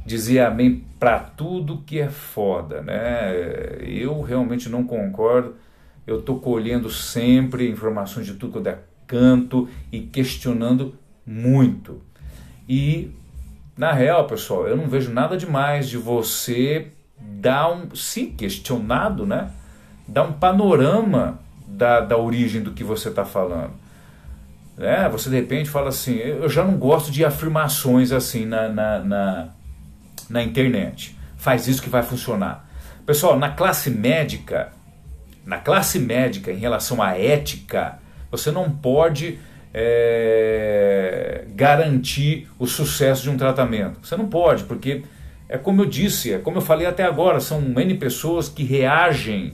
dizer 0.05 0.41
amém 0.41 0.83
para 0.99 1.19
tudo 1.19 1.81
que 1.85 1.99
é 1.99 2.09
foda, 2.09 2.81
né? 2.81 3.31
Eu 3.81 4.21
realmente 4.21 4.69
não 4.69 4.83
concordo. 4.83 5.55
Eu 6.05 6.19
estou 6.19 6.39
colhendo 6.39 6.89
sempre 6.91 7.67
informações 7.67 8.27
de 8.27 8.35
tudo 8.35 8.61
que 8.61 8.69
é 8.69 8.77
canto 9.07 9.67
e 9.91 10.01
questionando 10.01 10.93
muito. 11.25 12.01
E 12.69 13.11
na 13.75 13.91
real, 13.91 14.27
pessoal, 14.27 14.67
eu 14.67 14.77
não 14.77 14.87
vejo 14.87 15.11
nada 15.11 15.35
demais 15.35 15.89
de 15.89 15.97
você 15.97 16.91
dar 17.19 17.71
um, 17.71 17.95
se 17.95 18.27
questionado, 18.27 19.25
né? 19.25 19.51
Dar 20.07 20.23
um 20.23 20.33
panorama 20.33 21.39
da, 21.67 21.99
da 21.99 22.17
origem 22.17 22.61
do 22.61 22.71
que 22.71 22.83
você 22.83 23.09
está 23.09 23.25
falando. 23.25 23.73
É, 24.77 25.07
você 25.07 25.29
de 25.29 25.35
repente 25.37 25.69
fala 25.69 25.89
assim, 25.89 26.15
eu 26.15 26.49
já 26.49 26.63
não 26.63 26.77
gosto 26.77 27.11
de 27.11 27.23
afirmações 27.23 28.11
assim 28.11 28.45
na, 28.45 28.67
na, 28.67 28.99
na, 28.99 29.47
na 30.29 30.43
internet. 30.43 31.17
Faz 31.37 31.67
isso 31.67 31.81
que 31.81 31.89
vai 31.89 32.03
funcionar. 32.03 32.67
Pessoal, 33.05 33.37
na 33.39 33.49
classe 33.49 33.89
médica, 33.89 34.73
na 35.45 35.57
classe 35.57 35.99
médica, 35.99 36.51
em 36.51 36.57
relação 36.57 37.01
à 37.01 37.17
ética, 37.17 37.99
você 38.29 38.51
não 38.51 38.69
pode 38.69 39.39
é, 39.73 41.45
garantir 41.55 42.49
o 42.57 42.65
sucesso 42.65 43.23
de 43.23 43.29
um 43.29 43.37
tratamento. 43.37 43.99
Você 44.01 44.17
não 44.17 44.27
pode, 44.27 44.63
porque 44.63 45.03
é 45.47 45.57
como 45.57 45.83
eu 45.83 45.85
disse, 45.85 46.33
é 46.33 46.37
como 46.39 46.57
eu 46.57 46.61
falei 46.61 46.87
até 46.87 47.03
agora, 47.03 47.39
são 47.39 47.61
N 47.61 47.93
pessoas 47.95 48.49
que 48.49 48.63
reagem 48.63 49.53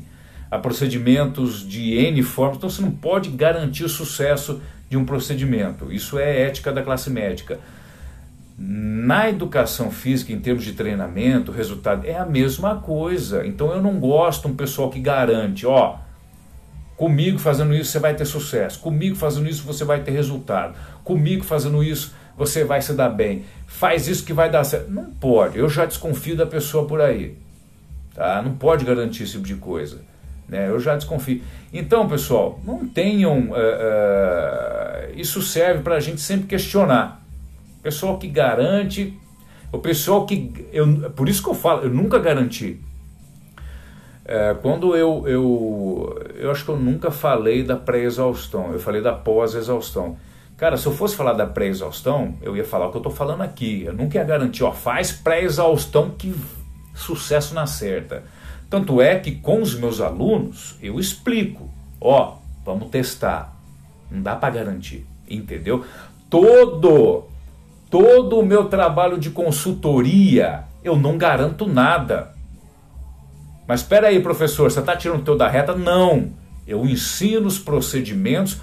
a 0.50 0.58
procedimentos 0.58 1.68
de 1.68 1.94
N 1.96 2.24
formas, 2.24 2.58
então 2.58 2.70
você 2.70 2.82
não 2.82 2.92
pode 2.92 3.30
garantir 3.30 3.84
o 3.84 3.90
sucesso 3.90 4.62
de 4.92 4.98
um 4.98 5.06
procedimento. 5.06 5.90
Isso 5.90 6.20
é 6.20 6.42
ética 6.42 6.70
da 6.70 6.84
classe 6.84 7.10
médica. 7.10 7.58
Na 8.58 9.30
educação 9.30 9.90
física, 9.90 10.34
em 10.34 10.40
termos 10.42 10.66
de 10.66 10.74
treinamento, 10.74 11.50
resultado, 11.50 12.06
é 12.06 12.18
a 12.18 12.26
mesma 12.26 12.76
coisa. 12.76 13.48
Então 13.48 13.72
eu 13.72 13.82
não 13.82 14.02
gosto 14.02 14.50
um 14.50 14.54
pessoal 14.54 14.90
que 14.90 15.00
garante, 15.00 15.66
ó, 15.66 15.96
comigo 16.98 17.40
fazendo 17.40 17.74
isso 17.74 17.92
você 17.92 18.00
vai 18.00 18.14
ter 18.14 18.26
sucesso, 18.26 18.82
comigo 18.82 19.16
fazendo 19.16 19.48
isso 19.48 19.64
você 19.64 19.86
vai 19.86 20.02
ter 20.02 20.12
resultado, 20.12 20.76
comigo 21.06 21.46
fazendo 21.46 21.82
isso 21.82 22.14
você 22.38 22.66
vai 22.66 22.82
se 22.82 22.94
dar 22.94 23.10
bem, 23.10 23.46
faz 23.66 24.10
isso 24.10 24.26
que 24.26 24.34
vai 24.34 24.52
dar 24.52 24.66
certo. 24.66 24.92
Não 24.92 25.06
pode, 25.06 25.58
eu 25.58 25.70
já 25.70 25.86
desconfio 25.86 26.36
da 26.36 26.46
pessoa 26.46 26.86
por 26.86 27.00
aí. 27.00 27.38
Tá? 28.14 28.42
Não 28.42 28.56
pode 28.56 28.84
garantir 28.84 29.24
esse 29.24 29.32
tipo 29.32 29.46
de 29.46 29.56
coisa. 29.56 30.02
Né? 30.52 30.68
Eu 30.68 30.82
já 30.82 30.98
desconfio. 30.98 31.42
Então, 31.74 32.10
pessoal, 32.10 32.60
não 32.66 32.86
tenham. 32.86 33.52
Uh, 33.52 33.54
uh, 33.54 34.81
isso 35.16 35.42
serve 35.42 35.84
para 35.84 35.96
a 35.96 36.00
gente 36.00 36.22
sempre 36.22 36.48
questionar 36.48 37.22
pessoal 37.82 38.18
que 38.18 38.28
garante, 38.28 39.18
o 39.72 39.80
pessoal 39.80 40.26
que. 40.26 40.68
Eu, 40.72 41.12
por 41.12 41.28
isso 41.28 41.44
que 41.44 41.50
eu 41.50 41.54
falo, 41.54 41.84
eu 41.84 41.90
nunca 41.90 42.20
garanti. 42.20 42.80
É, 44.26 44.56
quando 44.62 44.96
eu, 44.96 45.28
eu. 45.28 46.32
Eu 46.36 46.52
acho 46.52 46.64
que 46.64 46.70
eu 46.70 46.78
nunca 46.78 47.12
falei 47.12 47.64
da 47.64 47.76
pré-exaustão, 47.76 48.72
eu 48.72 48.80
falei 48.80 49.02
da 49.02 49.14
pós-exaustão. 49.14 50.18
Cara, 50.58 50.78
se 50.78 50.86
eu 50.86 50.94
fosse 50.94 51.16
falar 51.16 51.34
da 51.34 51.48
pré-exaustão, 51.48 52.36
eu 52.42 52.56
ia 52.56 52.64
falar 52.64 52.88
o 52.88 52.92
que 52.92 52.98
eu 52.98 53.00
estou 53.00 53.12
falando 53.12 53.42
aqui. 53.42 53.84
Eu 53.84 53.94
nunca 53.94 54.20
ia 54.20 54.24
garantir, 54.24 54.64
ó, 54.64 54.72
faz 54.72 55.12
pré-exaustão 55.12 56.12
que 56.12 56.36
sucesso 56.94 57.56
na 57.56 57.66
certa. 57.66 58.24
Tanto 58.70 59.02
é 59.02 59.18
que 59.18 59.32
com 59.32 59.62
os 59.62 59.74
meus 59.74 60.00
alunos 60.00 60.78
eu 60.82 61.00
explico, 61.00 61.68
ó, 62.00 62.36
vamos 62.64 62.90
testar. 62.90 63.51
Não 64.12 64.22
dá 64.22 64.36
para 64.36 64.54
garantir, 64.56 65.06
entendeu? 65.30 65.86
Todo 66.30 67.26
todo 67.90 68.40
o 68.40 68.46
meu 68.46 68.66
trabalho 68.66 69.18
de 69.18 69.30
consultoria, 69.30 70.64
eu 70.82 70.96
não 70.96 71.18
garanto 71.18 71.68
nada. 71.68 72.34
Mas 73.68 73.82
espera 73.82 74.08
aí, 74.08 74.22
professor, 74.22 74.72
você 74.72 74.80
está 74.80 74.96
tirando 74.96 75.20
o 75.20 75.24
teu 75.24 75.38
da 75.38 75.48
reta? 75.48 75.76
Não. 75.76 76.30
Eu 76.66 76.86
ensino 76.86 77.48
os 77.48 77.60
procedimentos 77.60 78.62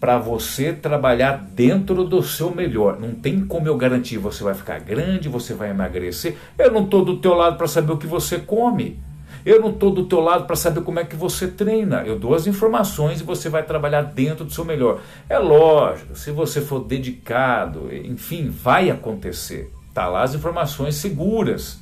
para 0.00 0.18
você 0.18 0.72
trabalhar 0.72 1.36
dentro 1.36 2.04
do 2.04 2.22
seu 2.22 2.52
melhor. 2.54 2.98
Não 2.98 3.14
tem 3.14 3.44
como 3.44 3.68
eu 3.68 3.76
garantir 3.76 4.16
você 4.16 4.42
vai 4.42 4.54
ficar 4.54 4.80
grande, 4.80 5.28
você 5.28 5.54
vai 5.54 5.70
emagrecer. 5.70 6.36
Eu 6.58 6.72
não 6.72 6.84
estou 6.84 7.04
do 7.04 7.18
teu 7.18 7.34
lado 7.34 7.56
para 7.56 7.68
saber 7.68 7.92
o 7.92 7.98
que 7.98 8.06
você 8.06 8.38
come. 8.38 8.98
Eu 9.44 9.60
não 9.60 9.70
estou 9.70 9.90
do 9.90 10.04
teu 10.04 10.20
lado 10.20 10.44
para 10.44 10.56
saber 10.56 10.82
como 10.82 10.98
é 10.98 11.04
que 11.04 11.16
você 11.16 11.48
treina. 11.48 12.02
Eu 12.02 12.18
dou 12.18 12.34
as 12.34 12.46
informações 12.46 13.20
e 13.20 13.24
você 13.24 13.48
vai 13.48 13.62
trabalhar 13.62 14.02
dentro 14.02 14.44
do 14.44 14.52
seu 14.52 14.64
melhor. 14.64 15.00
É 15.28 15.38
lógico, 15.38 16.16
se 16.16 16.30
você 16.30 16.60
for 16.60 16.80
dedicado, 16.80 17.88
enfim, 17.92 18.50
vai 18.50 18.90
acontecer. 18.90 19.72
Tá 19.94 20.06
lá 20.06 20.22
as 20.22 20.34
informações 20.34 20.96
seguras. 20.96 21.80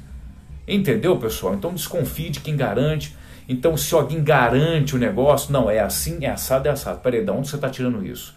Entendeu, 0.67 1.17
pessoal? 1.17 1.55
Então 1.55 1.73
desconfie 1.75 2.31
de 2.31 2.41
quem 2.41 2.57
garante. 2.57 3.17
Então, 3.49 3.79
se 3.79 3.95
alguém 3.95 4.23
garante 4.23 4.95
o 4.95 4.99
negócio, 4.99 5.51
não, 5.51 5.71
é 5.71 5.81
assim, 5.81 6.19
é 6.21 6.31
assado, 6.31 6.69
é 6.69 6.71
assado. 6.71 7.01
Peraí, 7.01 7.25
de 7.25 7.31
onde 7.31 7.49
você 7.49 7.57
está 7.57 7.71
tirando 7.71 8.05
isso? 8.05 8.37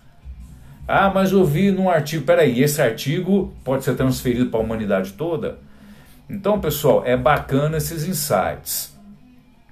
Ah, 0.88 1.12
mas 1.14 1.34
eu 1.34 1.44
vi 1.44 1.70
num 1.70 1.90
artigo. 1.90 2.26
Peraí, 2.26 2.64
esse 2.64 2.82
artigo 2.82 3.54
pode 3.62 3.84
ser 3.84 3.96
transferido 3.96 4.50
para 4.50 4.60
a 4.62 4.64
humanidade 4.64 5.12
toda? 5.14 5.60
Então, 6.30 6.62
pessoal, 6.62 7.04
é 7.06 7.18
bacana 7.18 7.76
esses 7.76 8.08
insights 8.08 8.91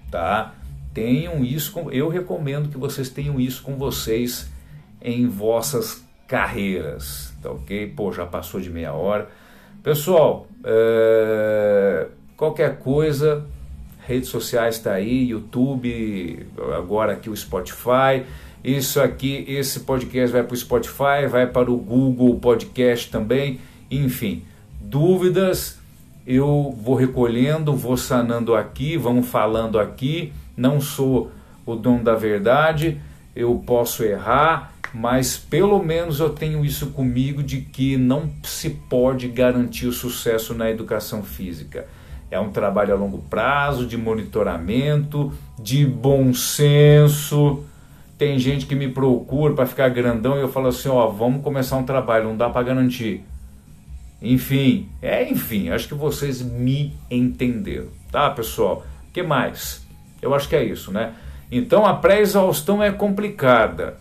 tá? 0.10 0.54
Tenham 0.93 1.43
isso, 1.43 1.72
com, 1.72 1.91
eu 1.91 2.10
recomendo 2.10 2.69
que 2.69 2.78
vocês 2.78 3.10
tenham 3.10 3.39
isso 3.39 3.62
com 3.62 3.76
vocês 3.76 4.50
em 5.02 5.28
vossas 5.28 6.04
carreiras, 6.28 7.34
tá 7.41 7.52
ok? 7.52 7.88
Pô, 7.95 8.12
já 8.12 8.26
passou 8.26 8.60
de 8.60 8.69
meia 8.69 8.93
hora. 8.93 9.30
Pessoal, 9.82 10.48
é, 10.63 12.08
qualquer 12.36 12.80
coisa, 12.80 13.45
redes 14.06 14.30
sociais 14.30 14.76
está 14.76 14.93
aí, 14.93 15.30
YouTube, 15.30 16.45
agora 16.78 17.13
aqui 17.13 17.30
o 17.30 17.36
Spotify. 17.36 18.26
Isso 18.63 19.00
aqui, 19.00 19.45
esse 19.48 19.82
podcast 19.82 20.34
vai 20.34 20.43
para 20.43 20.54
o 20.54 20.58
Spotify, 20.58 21.26
vai 21.30 21.48
para 21.48 21.72
o 21.72 21.78
Google 21.78 22.38
Podcast 22.39 23.10
também. 23.10 23.60
Enfim, 23.89 24.43
dúvidas, 24.82 25.79
eu 26.30 26.78
vou 26.80 26.94
recolhendo, 26.94 27.76
vou 27.76 27.98
sanando 27.98 28.54
aqui, 28.56 28.96
vamos 28.96 29.28
falando 29.28 29.80
aqui. 29.80 30.32
Não 30.56 30.80
sou 30.80 31.32
o 31.65 31.76
dono 31.76 32.04
da 32.04 32.13
verdade, 32.13 33.02
eu 33.36 33.56
posso 33.65 34.04
errar, 34.04 34.76
mas 34.94 35.38
pelo 35.38 35.84
menos 35.84 36.20
eu 36.20 36.30
tenho 36.30 36.63
isso 36.63 36.92
comigo 36.92 37.42
de 37.42 37.62
que 37.62 37.98
não 37.98 38.30
se 38.44 38.70
pode 38.70 39.28
garantir 39.28 39.88
o 39.88 39.92
sucesso 39.92 40.54
na 40.54 40.70
educação 40.70 41.24
física. 41.24 41.88
É 42.30 42.39
um 42.39 42.52
trabalho 42.52 42.94
a 42.94 42.98
longo 42.98 43.18
prazo, 43.28 43.88
de 43.88 43.98
monitoramento, 43.98 45.34
de 45.58 45.84
bom 45.84 46.32
senso. 46.32 47.63
Tem 48.20 48.38
gente 48.38 48.68
que 48.68 48.76
me 48.76 48.88
procura 48.88 49.56
para 49.56 49.65
ficar 49.65 49.89
grandão 49.89 50.38
e 50.38 50.42
eu 50.42 50.50
falo 50.50 50.68
assim, 50.68 50.89
ó, 50.89 51.08
vamos 51.08 51.42
começar 51.44 51.76
um 51.78 51.84
trabalho, 51.84 52.26
não 52.26 52.38
dá 52.38 52.52
para 52.52 52.62
garantir. 52.62 53.24
Enfim, 54.22 54.90
é 55.02 55.30
enfim, 55.30 55.70
acho 55.70 55.88
que 55.88 55.94
vocês 55.94 56.42
me 56.42 56.94
entenderam, 57.10 57.88
tá, 58.12 58.30
pessoal? 58.30 58.86
Que 59.14 59.24
mais? 59.24 59.86
Eu 60.22 60.34
acho 60.36 60.50
que 60.50 60.56
é 60.56 60.64
isso, 60.64 60.92
né? 60.92 61.14
Então 61.52 61.86
a 61.86 61.94
pré-exaustão 61.94 62.84
é 62.84 62.92
complicada. 62.92 63.98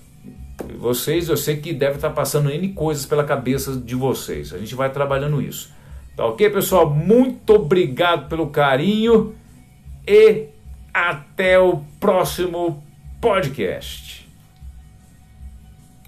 Vocês, 0.77 1.29
eu 1.29 1.37
sei 1.37 1.59
que 1.59 1.73
deve 1.73 1.97
estar 1.97 2.11
passando 2.11 2.51
N 2.51 2.69
coisas 2.73 3.07
pela 3.07 3.23
cabeça 3.23 3.77
de 3.77 3.95
vocês. 3.95 4.53
A 4.53 4.59
gente 4.59 4.75
vai 4.75 4.91
trabalhando 4.91 5.41
isso. 5.41 5.73
Tá 6.17 6.27
ok, 6.27 6.51
pessoal? 6.51 6.91
Muito 6.91 7.55
obrigado 7.55 8.29
pelo 8.29 8.49
carinho 8.49 9.35
e 10.07 10.47
até 10.93 11.61
o 11.61 11.81
próximo 12.01 12.83
podcast. 13.21 14.18